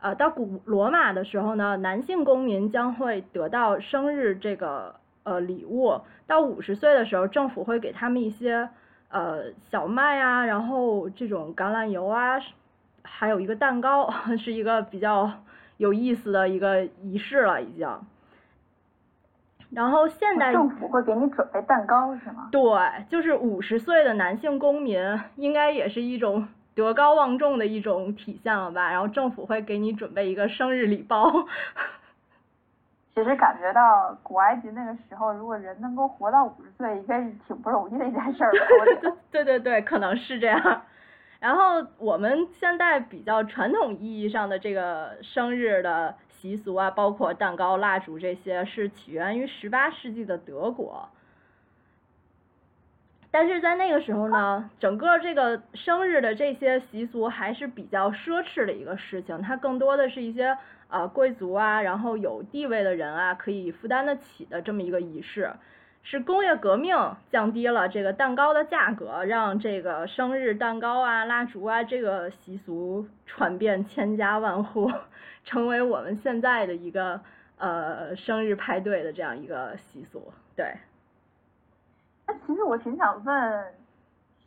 [0.00, 8.70] 呃，到古罗马的时候呢，男性公民将会得到生日这个呃礼物，到五十岁的时候，政府会给他们一些
[9.10, 12.40] 呃小麦啊，然后这种橄榄油啊，
[13.02, 14.10] 还有一个蛋糕，
[14.42, 15.30] 是一个比较
[15.80, 17.88] 有意思的一个仪式了，已经。
[19.70, 22.50] 然后现代政府会给你准备蛋糕是吗？
[22.52, 22.60] 对，
[23.08, 25.00] 就是五十岁的男性公民，
[25.36, 28.90] 应该也是一种德高望重的一种体现了吧？
[28.90, 31.32] 然后政府会给你准备一个生日礼包。
[33.14, 39.16] 其实感觉到古埃及那个时候，如果人能够活到五十岁，应该是挺不容易的一件事儿吧。
[39.32, 40.82] 对对对，可能是这样。
[41.40, 51.08] 然后我们现在比较传统意义上的这个生日的习俗啊，包括蛋糕、蜡烛这些，是起源于十八世纪的德国。
[53.32, 65.50] 但是在那个时候呢，整个这个生日的这些习俗还是比较奢侈的一个事情，它更多的是一些呃贵族啊，然后有地位的人啊可以负担得起的这么一个仪式。
[66.02, 66.96] 是工业革命
[67.30, 74.90] 降低了这个蛋糕的价格，让这个生日蛋糕啊、蜡烛啊这个习俗传遍千家万户，
[75.44, 77.20] 成为我们现在的一个
[77.58, 80.32] 呃生日派对的这样一个习俗。
[80.56, 80.74] 对，
[82.26, 83.74] 那其实我挺想问，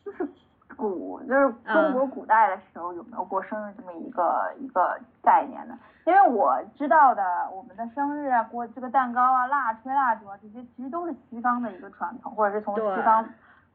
[0.04, 0.28] 就是
[0.76, 5.80] 古就是中国古代的时候有没有过生日这么一个、一个概念呢？
[6.06, 13.26] 因为我知道的，我们的生日啊，过这个蛋糕啊、蜡吹蜡烛啊这些，其实都是西方的一个传统，或者是从西方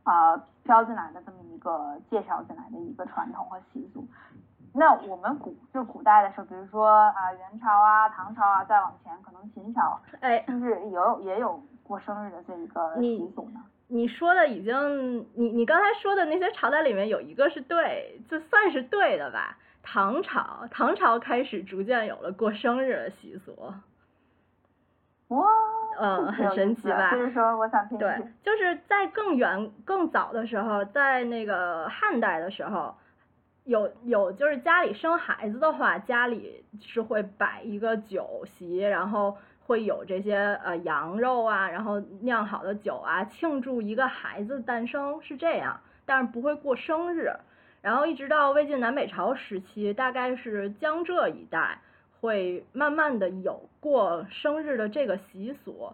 [0.03, 4.07] 啊、飘进来的这么一个介绍进来的一个传统和习俗。
[4.75, 13.61] 那我们古就古代的时候，比如说啊、元朝啊、唐朝啊，再往前可能秦朝，哎，是不是有也有过生日的这一个习俗呢？
[13.87, 19.57] 你说的已经，你你刚才说的那些朝代里面有一个是对，就算是对的吧。
[19.83, 23.73] 唐朝，唐朝开始逐渐有了过生日的习俗。
[25.29, 25.47] 哇，
[25.99, 32.95] 嗯很神奇吧就是说，我想听对。，就是在更远、更早的时候，在那个汉代的时候，
[33.65, 47.33] 有有就是家里生孩子的话，家里是会摆一个酒席，然后会有这些呃羊肉啊，然后酿好的酒啊，庆祝一个孩子诞生，是这样，但是不会过生日。
[47.81, 51.79] 然后一直到魏晋南北朝时期，大概是江浙一带，
[52.21, 55.93] 会慢慢的有过生日的这个习俗。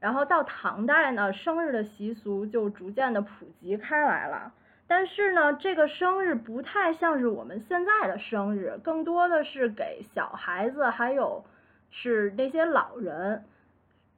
[0.00, 4.52] 然后到唐代呢，生日的习俗就逐渐的普及开来了。
[4.88, 11.44] 但是呢，这个生日不太像是我们现在的生日，更多的是给小孩子，还有
[11.90, 13.44] 是那些老人，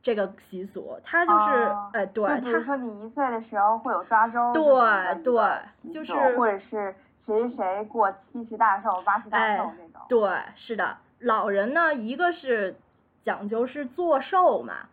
[0.03, 1.39] 这个习俗，它就是
[1.69, 6.95] 哦哎对就比如它说你一岁的时候会有抓周对对就是或者是
[7.27, 10.03] 谁谁谁过七十大寿、八十大哎寿那种。
[10.09, 12.77] 对，是的，老人呢，一个是
[13.25, 14.89] 讲究是做寿嘛，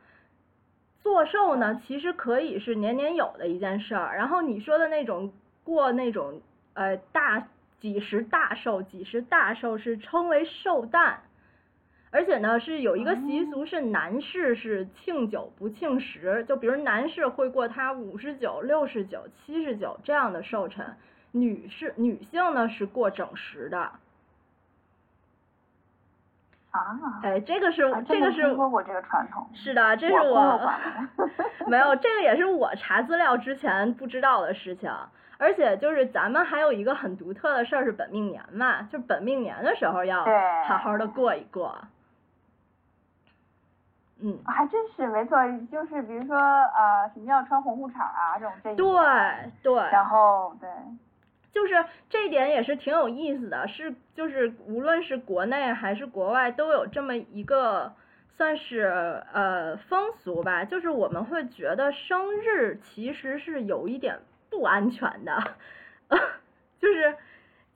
[1.01, 4.15] 做寿呢，其实可以是年年有的一件事儿。
[4.15, 6.41] 然后你说的那种过那种
[6.73, 7.47] 呃大
[7.79, 11.19] 几十大寿，几十大寿是称为寿诞，
[12.11, 20.95] 而且呢是有一个习俗是男士是庆九不庆十，就比如男士会过他五十九、六十九、七十九这样的寿辰，
[21.31, 23.91] 女士女性呢是过整时的。
[26.71, 29.45] 啊，哎，这个是这个是听说过这个传统。
[29.53, 30.71] 是的，这是我我
[31.67, 34.91] 没有，这个也是我查资料之前不知道的事情。
[35.37, 40.23] 而且就是咱们还有一个很独特的事儿是本命年嘛，就是本命年的时候要
[40.67, 41.75] 好好的过一过。
[44.19, 45.37] 嗯，还真是没错，
[45.71, 48.85] 就是比如说呃，什么要穿红裤衩啊这种这一对
[49.63, 50.69] 对，然后对，
[51.53, 57.93] 就是这点也是挺有意思的，是就是无论是国内还是国外都有这么一个
[58.37, 65.55] 算是呃风俗吧，就是我们会觉得生日其实是有一点不安全的，
[66.79, 67.15] 就是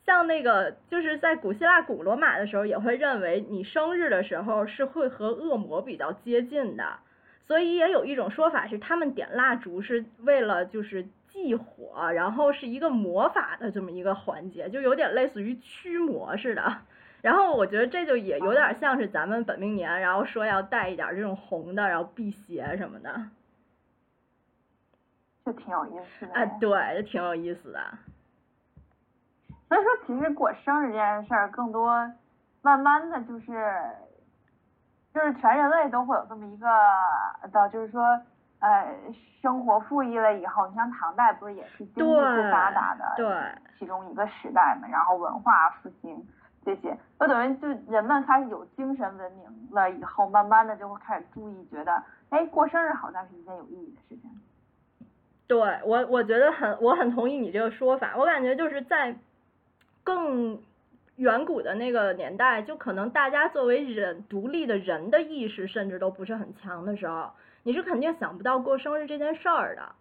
[0.06, 7.00] 像那个就是在古希腊、古罗马的时候也会认为你生日的时候是会和恶魔比较接近的。
[7.48, 11.06] 所以也有一种说法是，他们点蜡烛是为了就是
[11.36, 16.78] 祭火，然后是一个魔法的这么一个环节，就有点类似于驱魔似的。
[17.22, 23.14] 然后我觉得这就也有点像是咱们本命年，然后说要带一点这种红的，然后辟邪什么的。
[25.46, 26.34] 就挺有意思的。
[26.34, 27.82] 哎，对，就挺有意思的。
[29.68, 32.12] 所以说，其实过生日这件事儿，更多
[32.62, 33.76] 慢慢的就是，
[35.14, 36.68] 就是全人类都会有这么一个
[37.52, 38.22] 的，就是说，
[38.60, 38.88] 呃，
[39.42, 43.28] 生活富裕了以后，你像唐代不是也是经济不发达的对
[43.78, 46.26] 其中一个时代嘛，然后文化复兴
[46.64, 54.32] 这些，就等于就人们开始有精神文明了以后，慢慢的就会开始注意，觉得，哎，过生日好像是一件有意义的事情。
[55.48, 58.14] 对我，我觉得很，我很同意你这个说法。
[58.18, 59.16] 我感觉就是在
[60.04, 60.60] 更
[61.18, 67.30] 远古的那个年代，就可能大家作为人独立的人的意识甚至都不是很强的时候，
[67.66, 69.96] 你是肯定想不到过生日这件事儿的。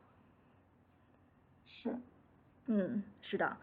[1.67, 1.97] 是，
[2.67, 3.57] 嗯，是的。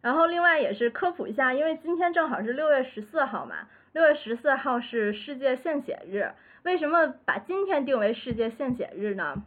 [0.00, 6.32] 然后另外也是科普一下，因为今天正好是六月十四号嘛，六月十四号是世界献血日。
[6.64, 9.44] 为什么把今天定为世界献血日呢？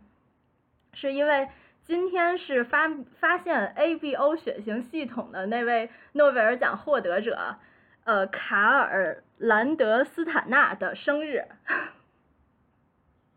[0.93, 1.49] 是因为
[1.84, 2.89] 今天是发
[3.20, 7.58] 发现 ABO 血型系统的那位诺贝尔奖获得者，
[8.05, 11.43] 呃，卡尔兰德斯坦纳的生日。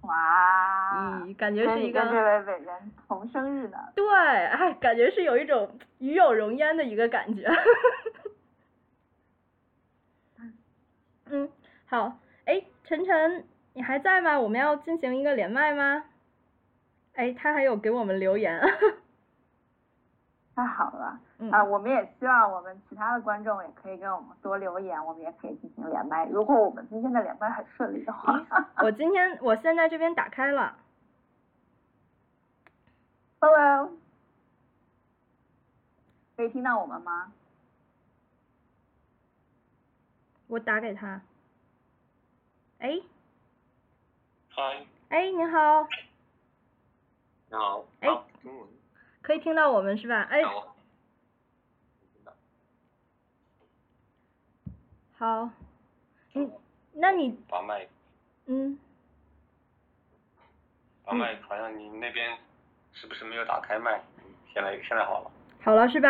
[0.02, 3.78] 哇，嗯，感觉是一个跟这位伟人同生日呢。
[3.94, 7.46] 对，哎，感觉是有一种与有荣焉的一个感觉。
[11.26, 11.48] 嗯，
[11.86, 13.44] 好，哎，晨晨，
[13.74, 14.40] 你还在吗？
[14.40, 16.04] 我们要进行一个连麦吗？
[17.14, 18.58] 哎，他还有给我们留言。
[20.56, 21.20] 太好了。
[21.42, 26.26] 嗯啊，我们也希望我们其他的观众也可以跟我们多留言，我们也可以进行连麦。
[26.26, 28.44] 如果我们今天的连麦很顺利的话
[28.84, 30.76] 我今天我现在这边打开了
[33.40, 33.90] ，，Hello，
[36.36, 37.32] 可以听到我们吗？
[40.48, 41.22] 我打给他。
[42.80, 43.00] 哎
[44.50, 45.86] 嗨，哎，你好，
[47.48, 47.84] 你好。
[48.00, 48.68] 哎啊中文。
[49.22, 50.22] 可以听到我们是吧？
[50.30, 50.42] 哎，
[55.20, 55.44] 好。
[55.44, 55.50] 好，
[56.32, 56.50] 嗯，
[56.94, 57.86] 那你把麦，
[58.46, 58.78] 嗯，
[61.04, 62.38] 把麦，好像你那边
[62.94, 63.98] 是不是没有打开麦？
[64.16, 65.30] 嗯现在现在好了，
[65.62, 66.08] 好了是吧？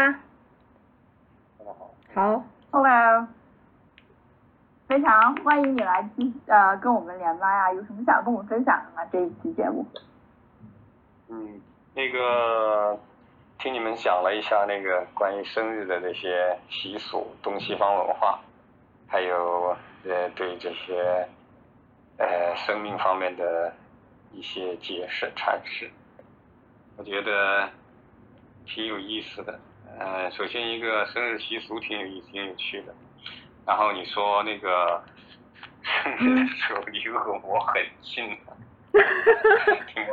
[1.59, 1.95] 现在好了。
[2.15, 3.27] 好，Hello，
[4.87, 7.73] 非常欢迎你来继呃跟我们连麦啊！
[7.73, 9.05] 有什么想跟我们分享的吗？
[9.11, 9.85] 这一期节目？
[11.29, 11.61] 嗯，
[11.95, 12.97] 那个
[13.59, 18.41] 听你们讲了一下那个关于生日的那些习俗、东西方文化，
[19.11, 21.29] 还有呃对这些
[22.17, 23.75] 呃生命方面的
[24.33, 25.91] 一些解释阐释，
[26.97, 27.69] 我觉得
[28.67, 29.59] 挺有意思的。
[29.99, 32.95] 呃，首先一个生日习俗挺有意思、挺有趣的。
[33.67, 35.03] 然后你说那个
[35.83, 38.55] 生日的时候离恶魔很近啊，
[39.93, 40.07] 挺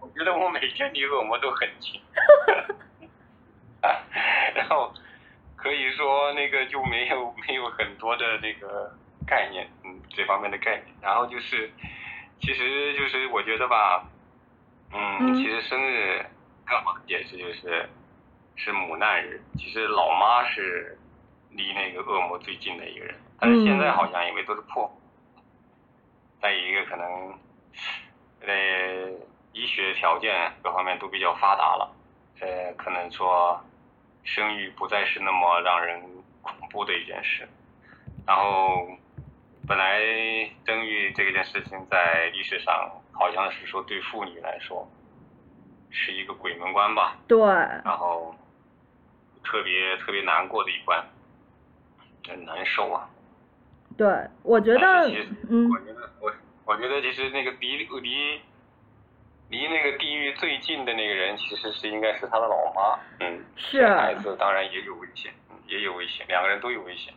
[0.00, 2.00] 我觉得我每天离恶魔都很近，
[4.54, 4.92] 然后
[5.68, 8.90] 可以说那个就没有 没有很多的那个
[9.26, 10.86] 概念，嗯，这方面的概念。
[11.02, 11.70] 然后就是
[12.40, 14.02] 其实就是我觉得吧，
[14.94, 16.24] 嗯，嗯其实生日
[16.64, 17.86] 更好的解释就是
[18.56, 19.42] 是母难日。
[19.58, 20.96] 其实老妈是
[21.50, 24.90] 离那个恶魔最近的一个人，但是现在嗯好像因为都是破，
[26.40, 27.38] 再一个可能
[28.40, 29.10] 呃
[29.52, 31.94] 医学条件各方面都比较发达了，
[32.40, 33.62] 呃，可能说
[34.34, 36.00] 生育不再是那么让人
[36.42, 37.48] 恐怖的一件事。
[38.26, 38.86] 然后
[39.66, 40.00] 本来
[40.66, 44.86] 生育这件事情在历史上好像是说对妇女来说
[45.90, 47.38] 是一个鬼门关吧，对，
[47.84, 48.34] 然后
[49.42, 51.02] 特别特别难过的一关，
[52.28, 53.08] 很难受啊。
[53.96, 54.06] 对，
[54.42, 56.32] 我觉得其实，嗯我觉得我
[56.66, 58.40] 我觉得其实那个离离
[59.50, 62.98] 离那个地狱最近的那个人，其实是应该是他的老妈。
[63.20, 67.14] 嗯，是这孩子当然也有危险，嗯也有危险，两个人都有危险。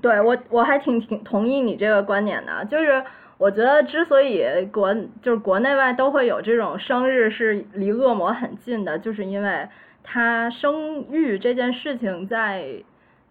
[0.00, 3.04] 对我我还挺挺同意你这个观点的，就是
[3.38, 9.68] 我觉得之所以国就是国内外都会有这种生日是离恶魔很近的，就是因为
[10.02, 12.82] 他生育这件事情在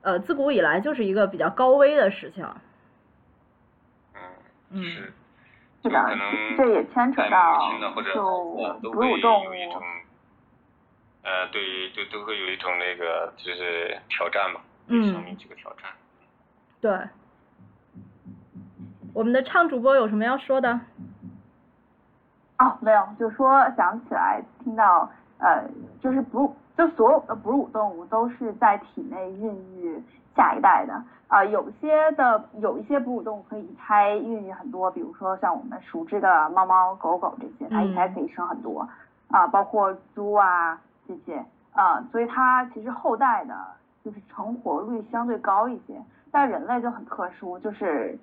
[0.02, 2.46] 呃自古以来就是一个比较高危的事情。
[4.14, 4.22] 嗯，
[4.72, 5.14] 嗯是。
[5.82, 6.06] 是的
[6.58, 7.72] 这也牵扯到
[8.82, 9.50] 就哺乳动物
[11.22, 15.92] 呃，对，就都会有一种那个就是挑战嘛，嗯生命这个挑战。
[16.82, 16.92] 对，
[19.14, 20.80] 我们的唱主播有什么要说的？
[22.58, 25.10] 哦，没有，就说想起来听到，
[25.40, 25.70] 呃，
[26.02, 30.02] 就是哺乳，就所有的哺乳动物都是在体内孕育
[30.40, 31.04] 下一代的。
[31.28, 38.88] 啊、有些的有一些哺乳动物可以一胎孕育很多，比如说像我们熟知的猫猫、狗狗这些，它一胎嗯可以生很多。
[39.28, 43.56] 啊、包括猪啊这些，啊、所以它其实后代的
[44.04, 46.02] 就是成活率相对高一些。
[46.32, 48.18] 但人类就很特殊，就是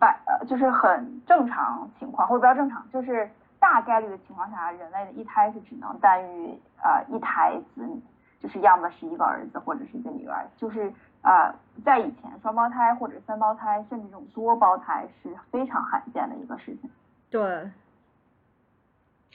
[0.00, 8.00] 百呃就是很正常情况，或者不要正常，就是大概率的情况下，人类的一胎是只能诞育呃一胎子女，
[8.40, 10.92] 就是要么是一个儿子或者是一个女儿，就是
[11.22, 11.54] 呃
[11.84, 16.90] 在以前双胞胎或者三胞胎，甚至这种多胞胎是非常罕见的一个事情。
[17.30, 17.40] 对，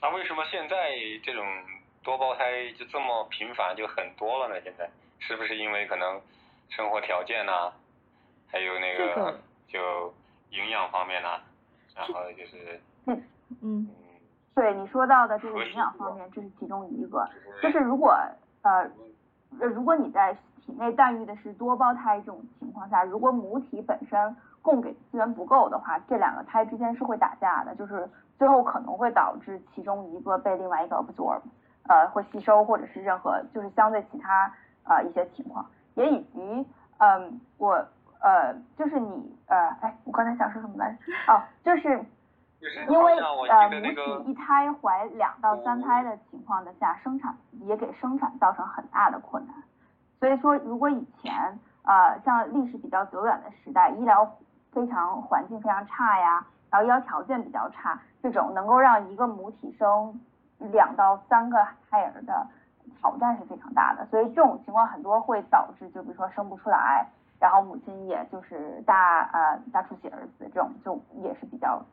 [0.01, 0.91] 那为什么现在
[1.23, 1.45] 这种
[2.03, 4.61] 多胞胎就这么频繁，就很多了呢？
[4.61, 6.19] 现在是不是因为可能
[6.69, 7.71] 生活条件呐、
[8.47, 10.13] 还有那这个个就
[10.49, 11.39] 营养方面呐、
[11.95, 13.23] 然后就是嗯
[13.61, 13.87] 嗯，
[14.55, 17.29] 对你说到的这个营养方面，这是其中一个。
[17.61, 18.13] 就就是是如果
[18.63, 18.89] 呃，
[19.59, 20.35] 呃如果你在
[20.65, 31.41] 体内诞育的是多胞胎这种情况下，如果母体本身供给资源不够的话，这两个胎之间是会打架的，就是最后可能会导致其中一个被另外一个 absorb，
[31.87, 34.53] 呃，会吸收或者是任何就是相对其他
[34.85, 36.65] 呃一些情况，也以及
[36.99, 37.73] 嗯我
[38.21, 40.97] 呃就是你呃哎我刚才想说什么来着？
[41.33, 42.03] 哦，就是。
[42.87, 49.53] 因为呃母体一胎怀两到三胎的情况的下，生产也给生产造成很大的困难。
[50.23, 54.25] 所以说，如果以前呃像历史比较久远的时代，医疗
[54.71, 60.17] 非常环境非常差呀，然后医疗条件比较差，这种能够让一个母体生
[60.59, 61.57] 两到三个
[61.89, 62.47] 胎儿的
[63.01, 64.05] 挑战是非常大的。
[64.05, 67.05] 所以这种情况很多会导致，就比如说生不出来，
[67.37, 71.83] 然后母亲也就是大呃大出血而死，这种就也是比较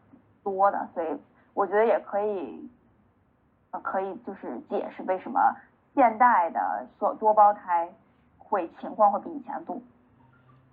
[0.45, 1.21] 多的，所以
[1.53, 2.71] 我觉得也可以，
[3.73, 5.53] 呃，可以就是解释为什么
[5.97, 7.89] 现代的所多胞胎
[8.51, 9.81] 会情况会比以前多。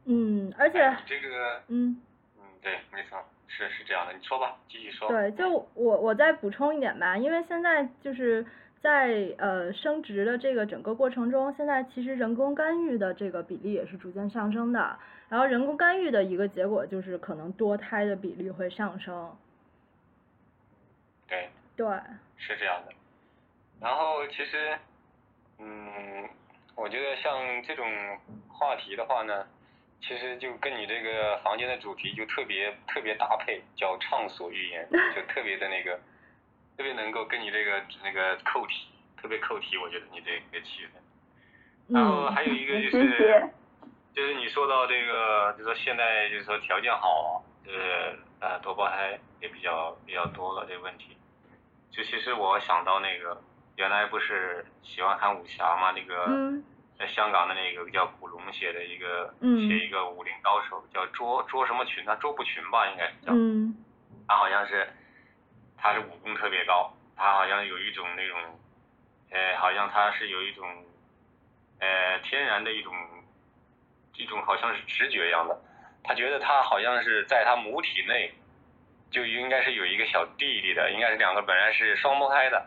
[0.03, 2.01] 嗯，而且哎这个嗯。
[2.37, 5.07] 嗯对，没错，是是这样的，你说吧，继续说。
[5.07, 8.45] 对，就我我再补充一点吧，因为现在就是
[8.81, 14.97] 在呃生殖的这个整个过程中，现在其实人工干预的这个比例也是逐渐上升的，
[15.29, 19.35] 然后人工干预的一个结果就是可能多胎的比例会上升。
[21.27, 21.49] 对。
[21.75, 21.85] 对，
[22.37, 22.91] 是这样的。
[23.79, 24.75] 然后其实，
[25.59, 26.27] 嗯，
[26.77, 27.85] 我觉得像这种
[28.47, 29.45] 话题的话呢，
[29.99, 35.99] 其实就跟你这个房间的主题就特别特别搭配，叫畅所欲言， 就特别的那个，
[36.77, 38.87] 特别能够跟你这个那个扣题，
[39.19, 41.93] 特别扣题，我觉得你这个气氛。
[41.93, 43.49] 然后嗯还有一个就是谢。
[44.13, 51.15] 就是你说到这个，就是说现在就是说条件好，就是呃多胞胎也比较比较多了这个问题。
[51.91, 53.39] 就其实我想到那个
[53.77, 56.63] 原来不是喜欢看武侠嘛，那个嗯。
[56.99, 59.69] 在香港的那个叫古龙写的一个嗯。
[59.69, 62.03] 写一个武林高手叫卓卓什么群？
[62.03, 63.75] 他卓不群吧应该是叫，嗯。
[64.27, 64.89] 他好像是
[65.77, 68.39] 他是武功特别高，他好像有一种那种
[69.29, 70.67] 呃好像他是有一种
[71.79, 72.93] 呃天然的一种
[74.15, 75.55] 一种好像是直觉一样的，
[76.03, 78.33] 他觉得他好像是在他母体内
[79.11, 82.65] 就应该是有一个小弟弟的，应该是两个本来是双胞胎的，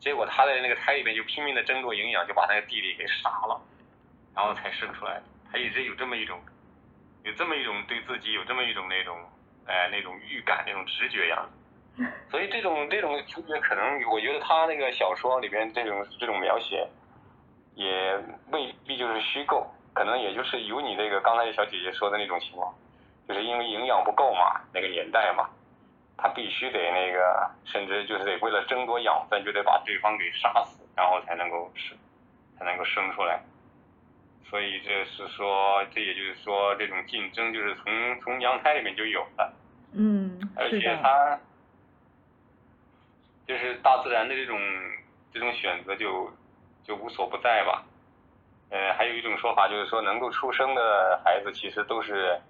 [0.00, 3.60] 结果他在那个胎里面就拼命的争夺营养，就把那个弟弟给杀了，
[4.34, 5.22] 然后才生出来的。
[5.50, 6.40] 他一直有这么一种，
[7.24, 9.18] 有这么一种对自己有这么一种那种，
[9.66, 12.04] 哎，那种预感，那种直觉样子。
[12.30, 16.86] 所以这种这种直觉可能，我觉得他那个小说里边这种这种描写，
[17.74, 18.16] 也
[18.52, 22.72] 未必就是虚构，可能也就是有你那个刚才小姐姐说的那种情况，
[23.26, 25.50] 就是因为营养不够嘛，那个年代嘛，
[26.18, 31.96] 他必须得那个，甚至就是得为了争夺养分，就得把对方给杀死，然后才能够生，
[32.58, 33.40] 才能够生出来。
[34.50, 39.52] 所以这是说，这也就是说，这种竞争就是从从娘胎里面就有的，
[39.92, 41.38] 嗯，而且它
[43.46, 44.58] 就是大自然的这种
[45.32, 46.32] 这种选择就
[46.82, 47.84] 就无所不在吧。
[48.70, 52.40] 呃，还有一种说法就是说，能够出生的孩子其实都是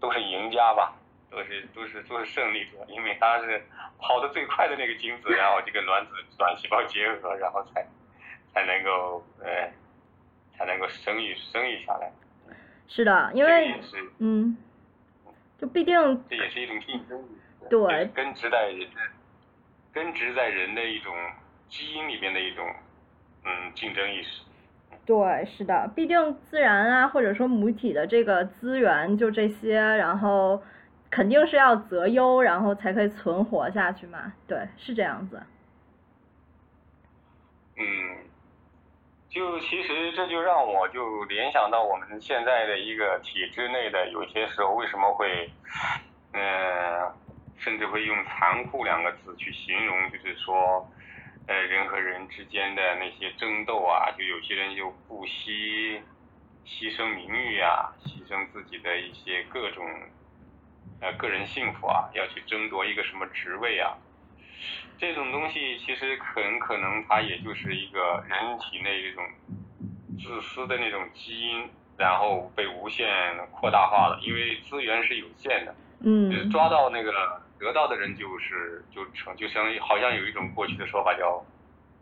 [0.00, 0.92] 都是赢家吧，
[1.30, 3.62] 都是都是都是胜利者，因为他是
[3.98, 7.86] 跑得最快的那个精子， 然后这个卵子卵细胞结合，然后才
[8.52, 9.70] 才能够呃
[10.56, 12.10] 才能够生育生育下来。
[12.88, 13.78] 是的，因为
[14.18, 14.56] 嗯，
[15.58, 15.94] 就必定
[16.30, 17.22] 这也是一种竞争，
[17.68, 18.72] 对根植在
[19.92, 21.14] 根植在人的一种
[21.68, 22.66] 基因里面的一种
[23.44, 24.42] 嗯竞争意识。
[25.04, 30.62] 对，是的，毕竟自然啊，或者说母体的这个资源就这些，然后
[31.10, 34.32] 肯定是要择优，然后才可以存活下去嘛。
[34.46, 35.42] 对，是这样子。
[37.76, 37.84] 嗯，
[39.28, 45.50] 就其实这就让我就联想到我们现在的一个体制内的有些时候为什么会，
[46.32, 47.12] 嗯、
[47.56, 50.90] 甚至会用残酷两个字去形容，就是说，
[51.46, 56.02] 呃，人和人之间的那些争斗啊，就有些人就不惜
[56.66, 59.86] 牺牲名誉啊，牺牲自己的一些各种
[61.00, 63.96] 呃个人幸福啊，要去争夺一个什么职位啊。
[64.98, 69.24] 这种东西其实很可能它也就是一个人体内一种
[70.18, 73.08] 自私的那种基因，然后被无限
[73.52, 75.72] 扩大化了，因为资源是有限的，
[76.02, 77.12] 就是嗯，抓到那个
[77.60, 81.44] 得到的人就是就成，就相当于好像有一种过去的说法叫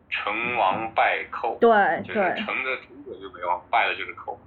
[0.08, 1.68] 成王败寇，对
[2.02, 4.40] 就是，成的成者就为王，败了就是寇，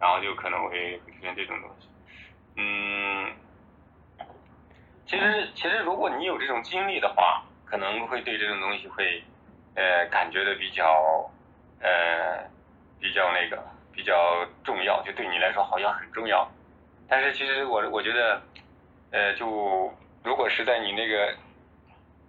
[0.00, 1.88] 然后就可能会会出现这种东西。
[2.56, 3.26] 嗯，
[5.10, 9.20] 其实其实如果你有这种经历的话，可能会对这种东西会
[9.74, 11.28] 呃感觉的比较
[11.80, 12.38] 呃
[13.00, 13.60] 比较那个
[13.92, 16.48] 比较重要，就对你来说好像很重要。
[17.08, 18.40] 但是其实我我觉得
[19.10, 19.92] 呃就
[20.22, 21.34] 如果是在你那个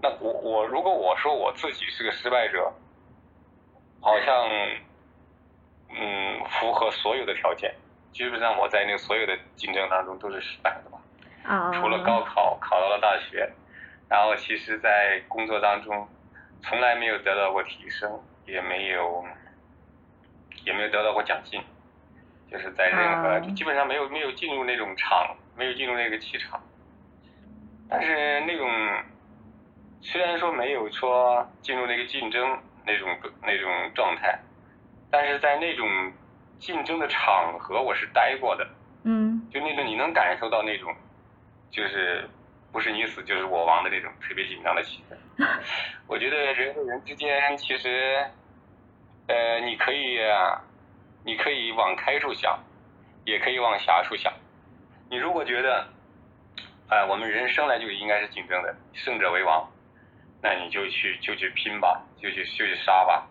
[0.01, 2.73] 那我我如果我说我自己是个失败者，
[4.01, 4.49] 好像
[5.89, 7.75] 嗯符合所有的条件，
[8.11, 10.97] 基本上我在那所有的竞争当中都是失败的吧。
[11.43, 13.49] 啊，除了高考考到了大学，
[14.09, 16.07] 然后其实在工作当中
[16.61, 19.25] 从来没有得到过提升，也没有
[20.65, 21.61] 也没有得到过奖金，
[22.49, 26.61] 就是在任何、啊就基本上没有没有进入那种场，没有进入那个气场。
[27.89, 28.69] 但是那种
[30.01, 33.09] 虽然说没有说进入那个竞争那种
[33.43, 34.39] 那种状态，
[35.09, 35.87] 但是在那种
[36.57, 38.67] 竞争的场合我是待过的。
[39.03, 40.95] 嗯就那种你能感受到那种，
[41.71, 42.29] 就是
[42.71, 45.17] 不是你死就是我亡的那种特别紧张的气氛。
[46.07, 48.25] 我觉得人和人之间其实，
[49.27, 50.19] 呃，你可以，
[51.23, 52.59] 你可以往开处想，
[53.25, 54.31] 也可以往狭处想。
[55.09, 55.87] 你如果觉得，
[56.89, 59.69] 哎、我们人生来就应该是竞争的，胜者为王，
[60.41, 63.27] 那你就去就去拼吧，就去就去杀吧。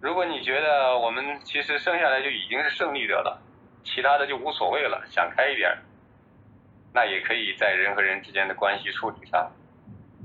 [0.00, 3.42] 如果你觉得我们其实生下来就已经是胜利者了，
[3.84, 5.78] 其他的就无所谓了，想开一点儿，
[6.96, 9.52] 那也可以在人和人之间的关系处理上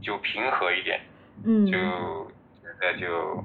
[0.02, 1.02] 就平和一点，
[1.44, 1.74] 嗯，就
[2.62, 3.44] 觉得就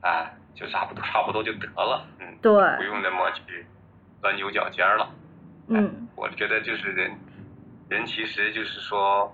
[0.00, 3.66] 啊，就差不多差不多就得了，嗯，对，不用那么去
[4.22, 5.10] 钻牛角尖了。
[5.68, 7.12] 嗯我觉得就是人，
[7.90, 9.30] 人其实就是说，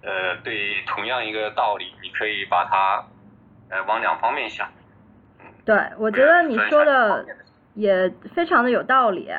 [0.00, 3.04] 呃，对同样一个道理，你可以把它
[3.68, 4.66] 呃往两方面想。
[5.38, 7.26] 嗯对，我觉得你说的
[7.74, 9.30] 也非常的有道理，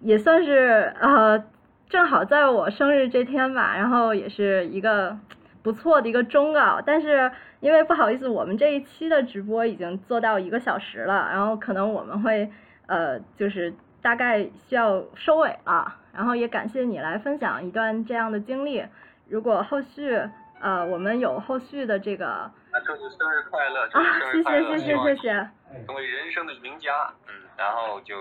[0.00, 1.42] 也算是呃，
[1.90, 5.18] 正好在我生日这天吧，然后也是一个
[5.60, 6.80] 不错的一个忠告。
[6.86, 12.48] 但是因为不好意思，我们这一期的直播已经做到一个小时了，然后可能我们会
[12.86, 15.96] 呃，就是大概需要收尾了。
[16.12, 18.84] 然后也感谢你来分享一段这样的经历。
[19.28, 20.16] 如果后续
[20.60, 22.50] 呃我们有后续的这个
[22.84, 23.88] 祝你生日快乐！
[23.92, 24.42] 啊谢！
[24.42, 25.50] 谢谢谢谢谢。
[25.86, 26.92] 成为人生的赢家，
[27.28, 28.14] 嗯，然后就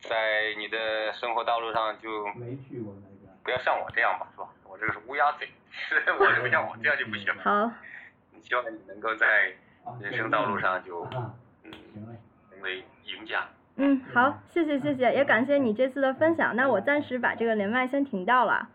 [0.00, 3.32] 在你的生活道路上就没去过那边。
[3.42, 4.48] 不要像我这样吧，是吧？
[4.64, 5.48] 我这个是乌鸦嘴，
[6.18, 7.42] 我这个像我这样就不行了。
[7.42, 7.72] 好，
[8.42, 9.52] 希望你能够在
[10.00, 11.02] 人生道路上就
[11.64, 11.72] 嗯
[12.50, 13.48] 成为赢家。
[13.76, 16.54] 嗯，好，谢谢谢谢，也感谢你这次的分享。
[16.54, 18.68] 那我暂时把这个连麦先停掉了。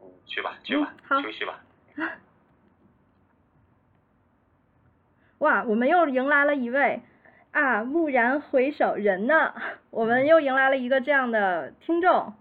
[0.00, 1.60] 嗯，去吧去吧，好休息吧。
[5.38, 7.00] 哇，我们又迎来了一位
[7.52, 9.52] 啊，蓦然回首人呢，
[9.90, 12.32] 我们又迎来了一个这样的听众。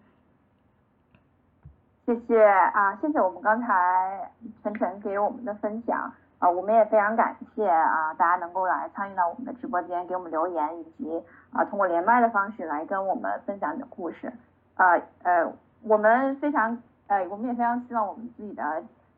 [2.06, 4.30] 谢谢啊，谢谢我们刚才
[4.64, 14.32] 晨晨给我们的分享啊，我们也非常感谢啊，大家能够来参与到我们的直播间，给我们留言，以及啊通过连麦的方式来跟我们分享你的故事。
[14.76, 14.94] 啊
[15.24, 15.52] 呃，
[15.84, 18.64] 我们非常呃，我们也非常希望我们自己的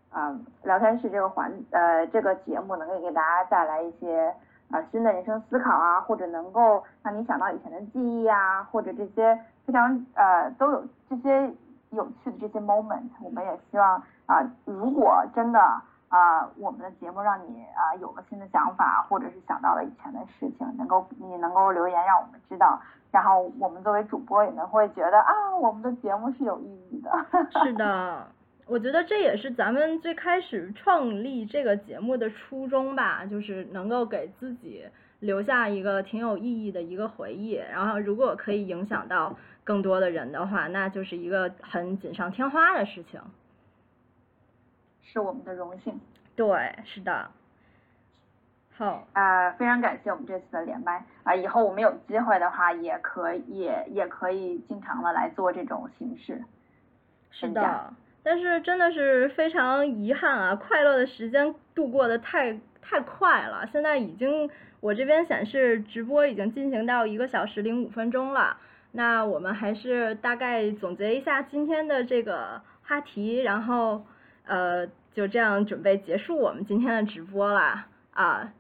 [0.10, 4.34] 啊聊天室这个环呃这个节目能够给大家带来一些
[4.72, 11.54] 啊新的人生思考啊，或者能够让你想到以前的记忆啊，或者这些非常呃都有这些。
[11.94, 15.60] 有趣的这些 moment，我们也希望啊，如果真的
[16.08, 22.80] 啊，我们的节目让你啊有了新的想法，或者是想到了以前的事情，能够你能够留言让我们知道，
[23.12, 27.12] 然后我们作为主播也能会觉得啊，我们的节目是有意义的。
[27.62, 28.26] 是的，
[28.72, 34.86] 我觉得这也是咱们最开始创立这个节目的初衷吧，就是能够给自己
[35.20, 39.38] 留下一个挺有意义的一个回忆，然后如果可以影响到。
[39.64, 43.22] 更多的人的话，那就是一个很锦上添花的事情，
[45.04, 46.02] 是我们的荣幸。
[46.36, 47.30] 对，是的。
[48.76, 51.36] 好，啊，非常感谢我们这次的连麦啊！
[51.36, 56.44] 以后我们有机会的话，也可以也也可以经常的来做这种形式。
[57.30, 57.94] 是的，
[58.24, 60.56] 但是真的是非常遗憾啊！
[60.56, 64.50] 快乐的时间度过的太太快了，现在已经
[64.80, 68.58] 我这边显示直播已经进行到一个小时零五分钟了。
[68.92, 74.06] 那我们还是大概总结一下今天的这个话题，然后
[74.46, 78.54] 呃就这样准备结束我们今天的直播了啊。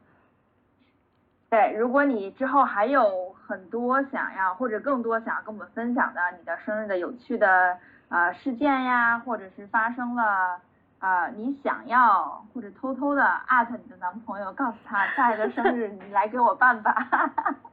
[1.49, 7.77] 对，如果你之后还有很多想要或者更多想要跟我们分享的你的生日的有趣的
[8.11, 10.59] 啊事件呀，或者是发生了
[10.99, 16.93] 啊你想要或者偷偷的艾特你的男朋友，告诉他下一个生日你来给我办吧。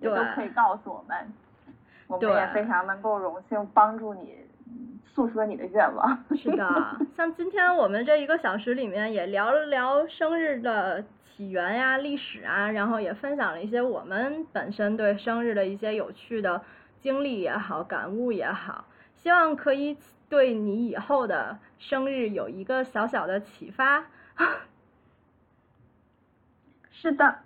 [0.00, 1.32] 也都可以告诉我们，
[2.08, 4.36] 我们也非常能够荣幸帮助你
[5.14, 6.18] 诉说你的愿望。
[6.36, 6.66] 是的，
[7.16, 11.04] 像今天我们这一个小时里面也聊了聊生日的
[11.36, 16.62] 起源呀、历史啊，然后也分享了一些我们本身对生日的一些有趣的
[17.00, 18.84] 经历也好、感悟也好，
[19.22, 19.96] 希望可以
[20.28, 24.04] 对你以后的生日有一个小小的启发。
[26.90, 27.36] 是的，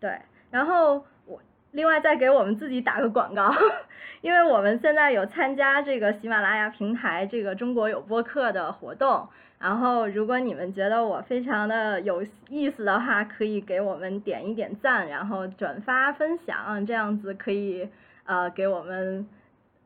[0.00, 0.20] 对，
[0.50, 1.40] 然后我。
[1.72, 3.54] 另外再给我们自己打个广告，
[4.22, 17.90] 因为我们现在有参加这个喜马拉雅平台这个中国有播客的活动，然后如果你们觉得我非常的有意思的话，可以给我们点一点赞，然后转发分享，这样子可以
[18.24, 19.28] 呃给我们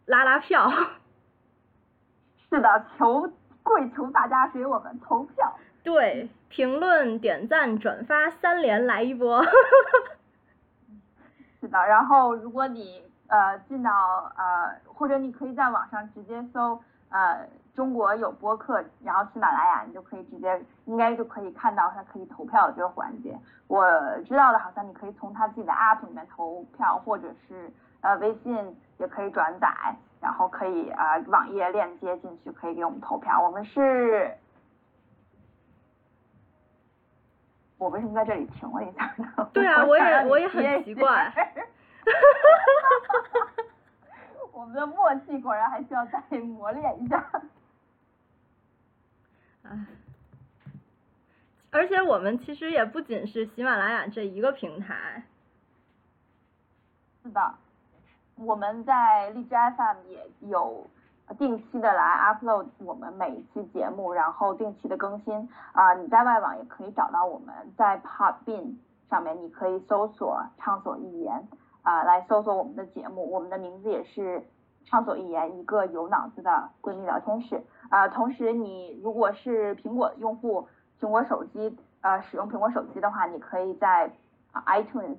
[0.07, 0.73] 拉拉票。
[2.51, 3.31] 是的，求
[3.63, 5.55] 跪求大家给我们投票。
[5.83, 9.43] 对，评论、点赞、转发三连来一波。
[11.61, 13.91] 是的，然后如果你呃进到
[14.37, 16.79] 呃，或者你可以在网上直接搜
[17.11, 23.39] 呃中国有播客，然后喜马拉雅，你就可以直接应该就可以看到它可以投票的这个环节。
[23.69, 23.87] 我
[24.27, 27.71] 知道的，好像你可以从他自己的 app 里面投票，或者是
[28.01, 29.69] 呃微信也可以转载，
[30.21, 33.43] 然后可以啊网页链接进去，可以给我们投票。
[33.43, 34.37] 我们是。
[37.79, 39.51] 我为什么在这里停了一下呢？
[39.55, 41.33] 对啊，我也我也很奇怪。
[44.53, 47.25] 我们的默契果然还需要再磨练一下。
[49.63, 49.87] 唉，
[51.71, 55.23] 而且我们其实也不仅是喜马拉雅这一个平台。
[57.23, 57.55] 是的，
[58.45, 60.87] 我们在荔枝 FM 也有。
[61.39, 65.95] 定期的来 upload 我们每一期节目，然后定期的更新啊！
[65.95, 68.75] 你在外网也可以找到我们，在 Podbean
[69.09, 71.47] 上面你可以搜索“畅所欲言”
[71.83, 73.31] 啊，来搜索我们的节目。
[73.31, 74.45] 我们的名字也是
[74.87, 78.09] “畅所欲言”，一个有脑子的闺蜜聊天室啊。
[78.09, 80.67] 同时，你如果是苹果用户，
[81.01, 84.11] 苹果手机呃使用苹果手机的话，你可以在
[84.67, 85.17] iTunes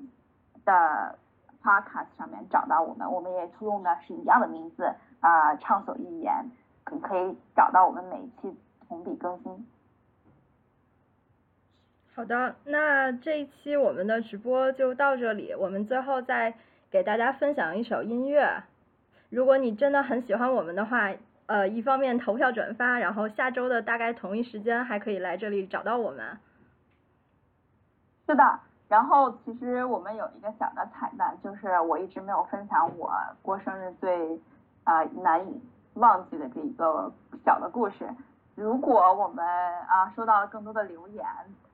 [0.66, 1.18] 的
[1.64, 4.94] Podcast 上面找到我们，我们也用的是一样的名字。
[5.20, 6.50] 啊，畅所欲言，
[6.92, 8.58] 你可以找到我们每一期
[8.88, 9.68] 同比更新。
[12.16, 16.56] 好的，那这一期我们的直播就到这里，我们最后再
[16.90, 18.64] 给大家分享一首音乐。
[19.30, 21.14] 如果你真的很喜欢我们的话，
[21.46, 26.40] 呃，一方面投票转发，然后下周的大概同一时间还可以来这里找到我们。
[28.28, 28.60] 是的，
[28.92, 33.10] 然后其实我们有一个小的彩蛋，就是我一直没有分享我
[33.42, 34.38] 过生日最
[34.84, 35.62] 啊、难以
[35.94, 37.10] 忘记的这一个
[37.46, 38.10] 小的故事。
[38.54, 39.46] 如果我们
[39.88, 41.26] 啊、收到了更多的留言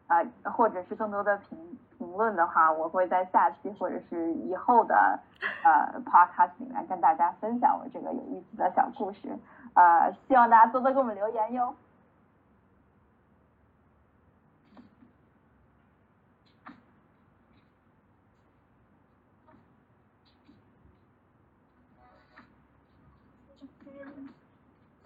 [0.06, 1.58] 啊、或者是更多的评
[1.98, 5.20] 评论的话，我会在下期或者是以后的
[5.64, 9.36] 呃 podcast 里面跟大家分享我这个有意思的小故事。
[9.74, 11.74] 呃，希望大家多多给我们留言哟。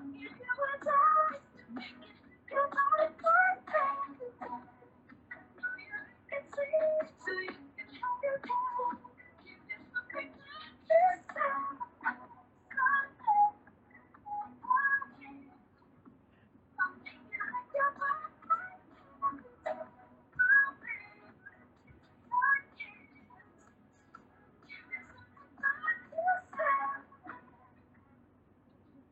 [0.00, 0.06] See
[7.50, 7.59] you.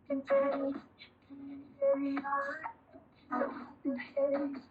[0.08, 0.74] can take
[1.80, 2.16] very
[3.28, 4.68] hard.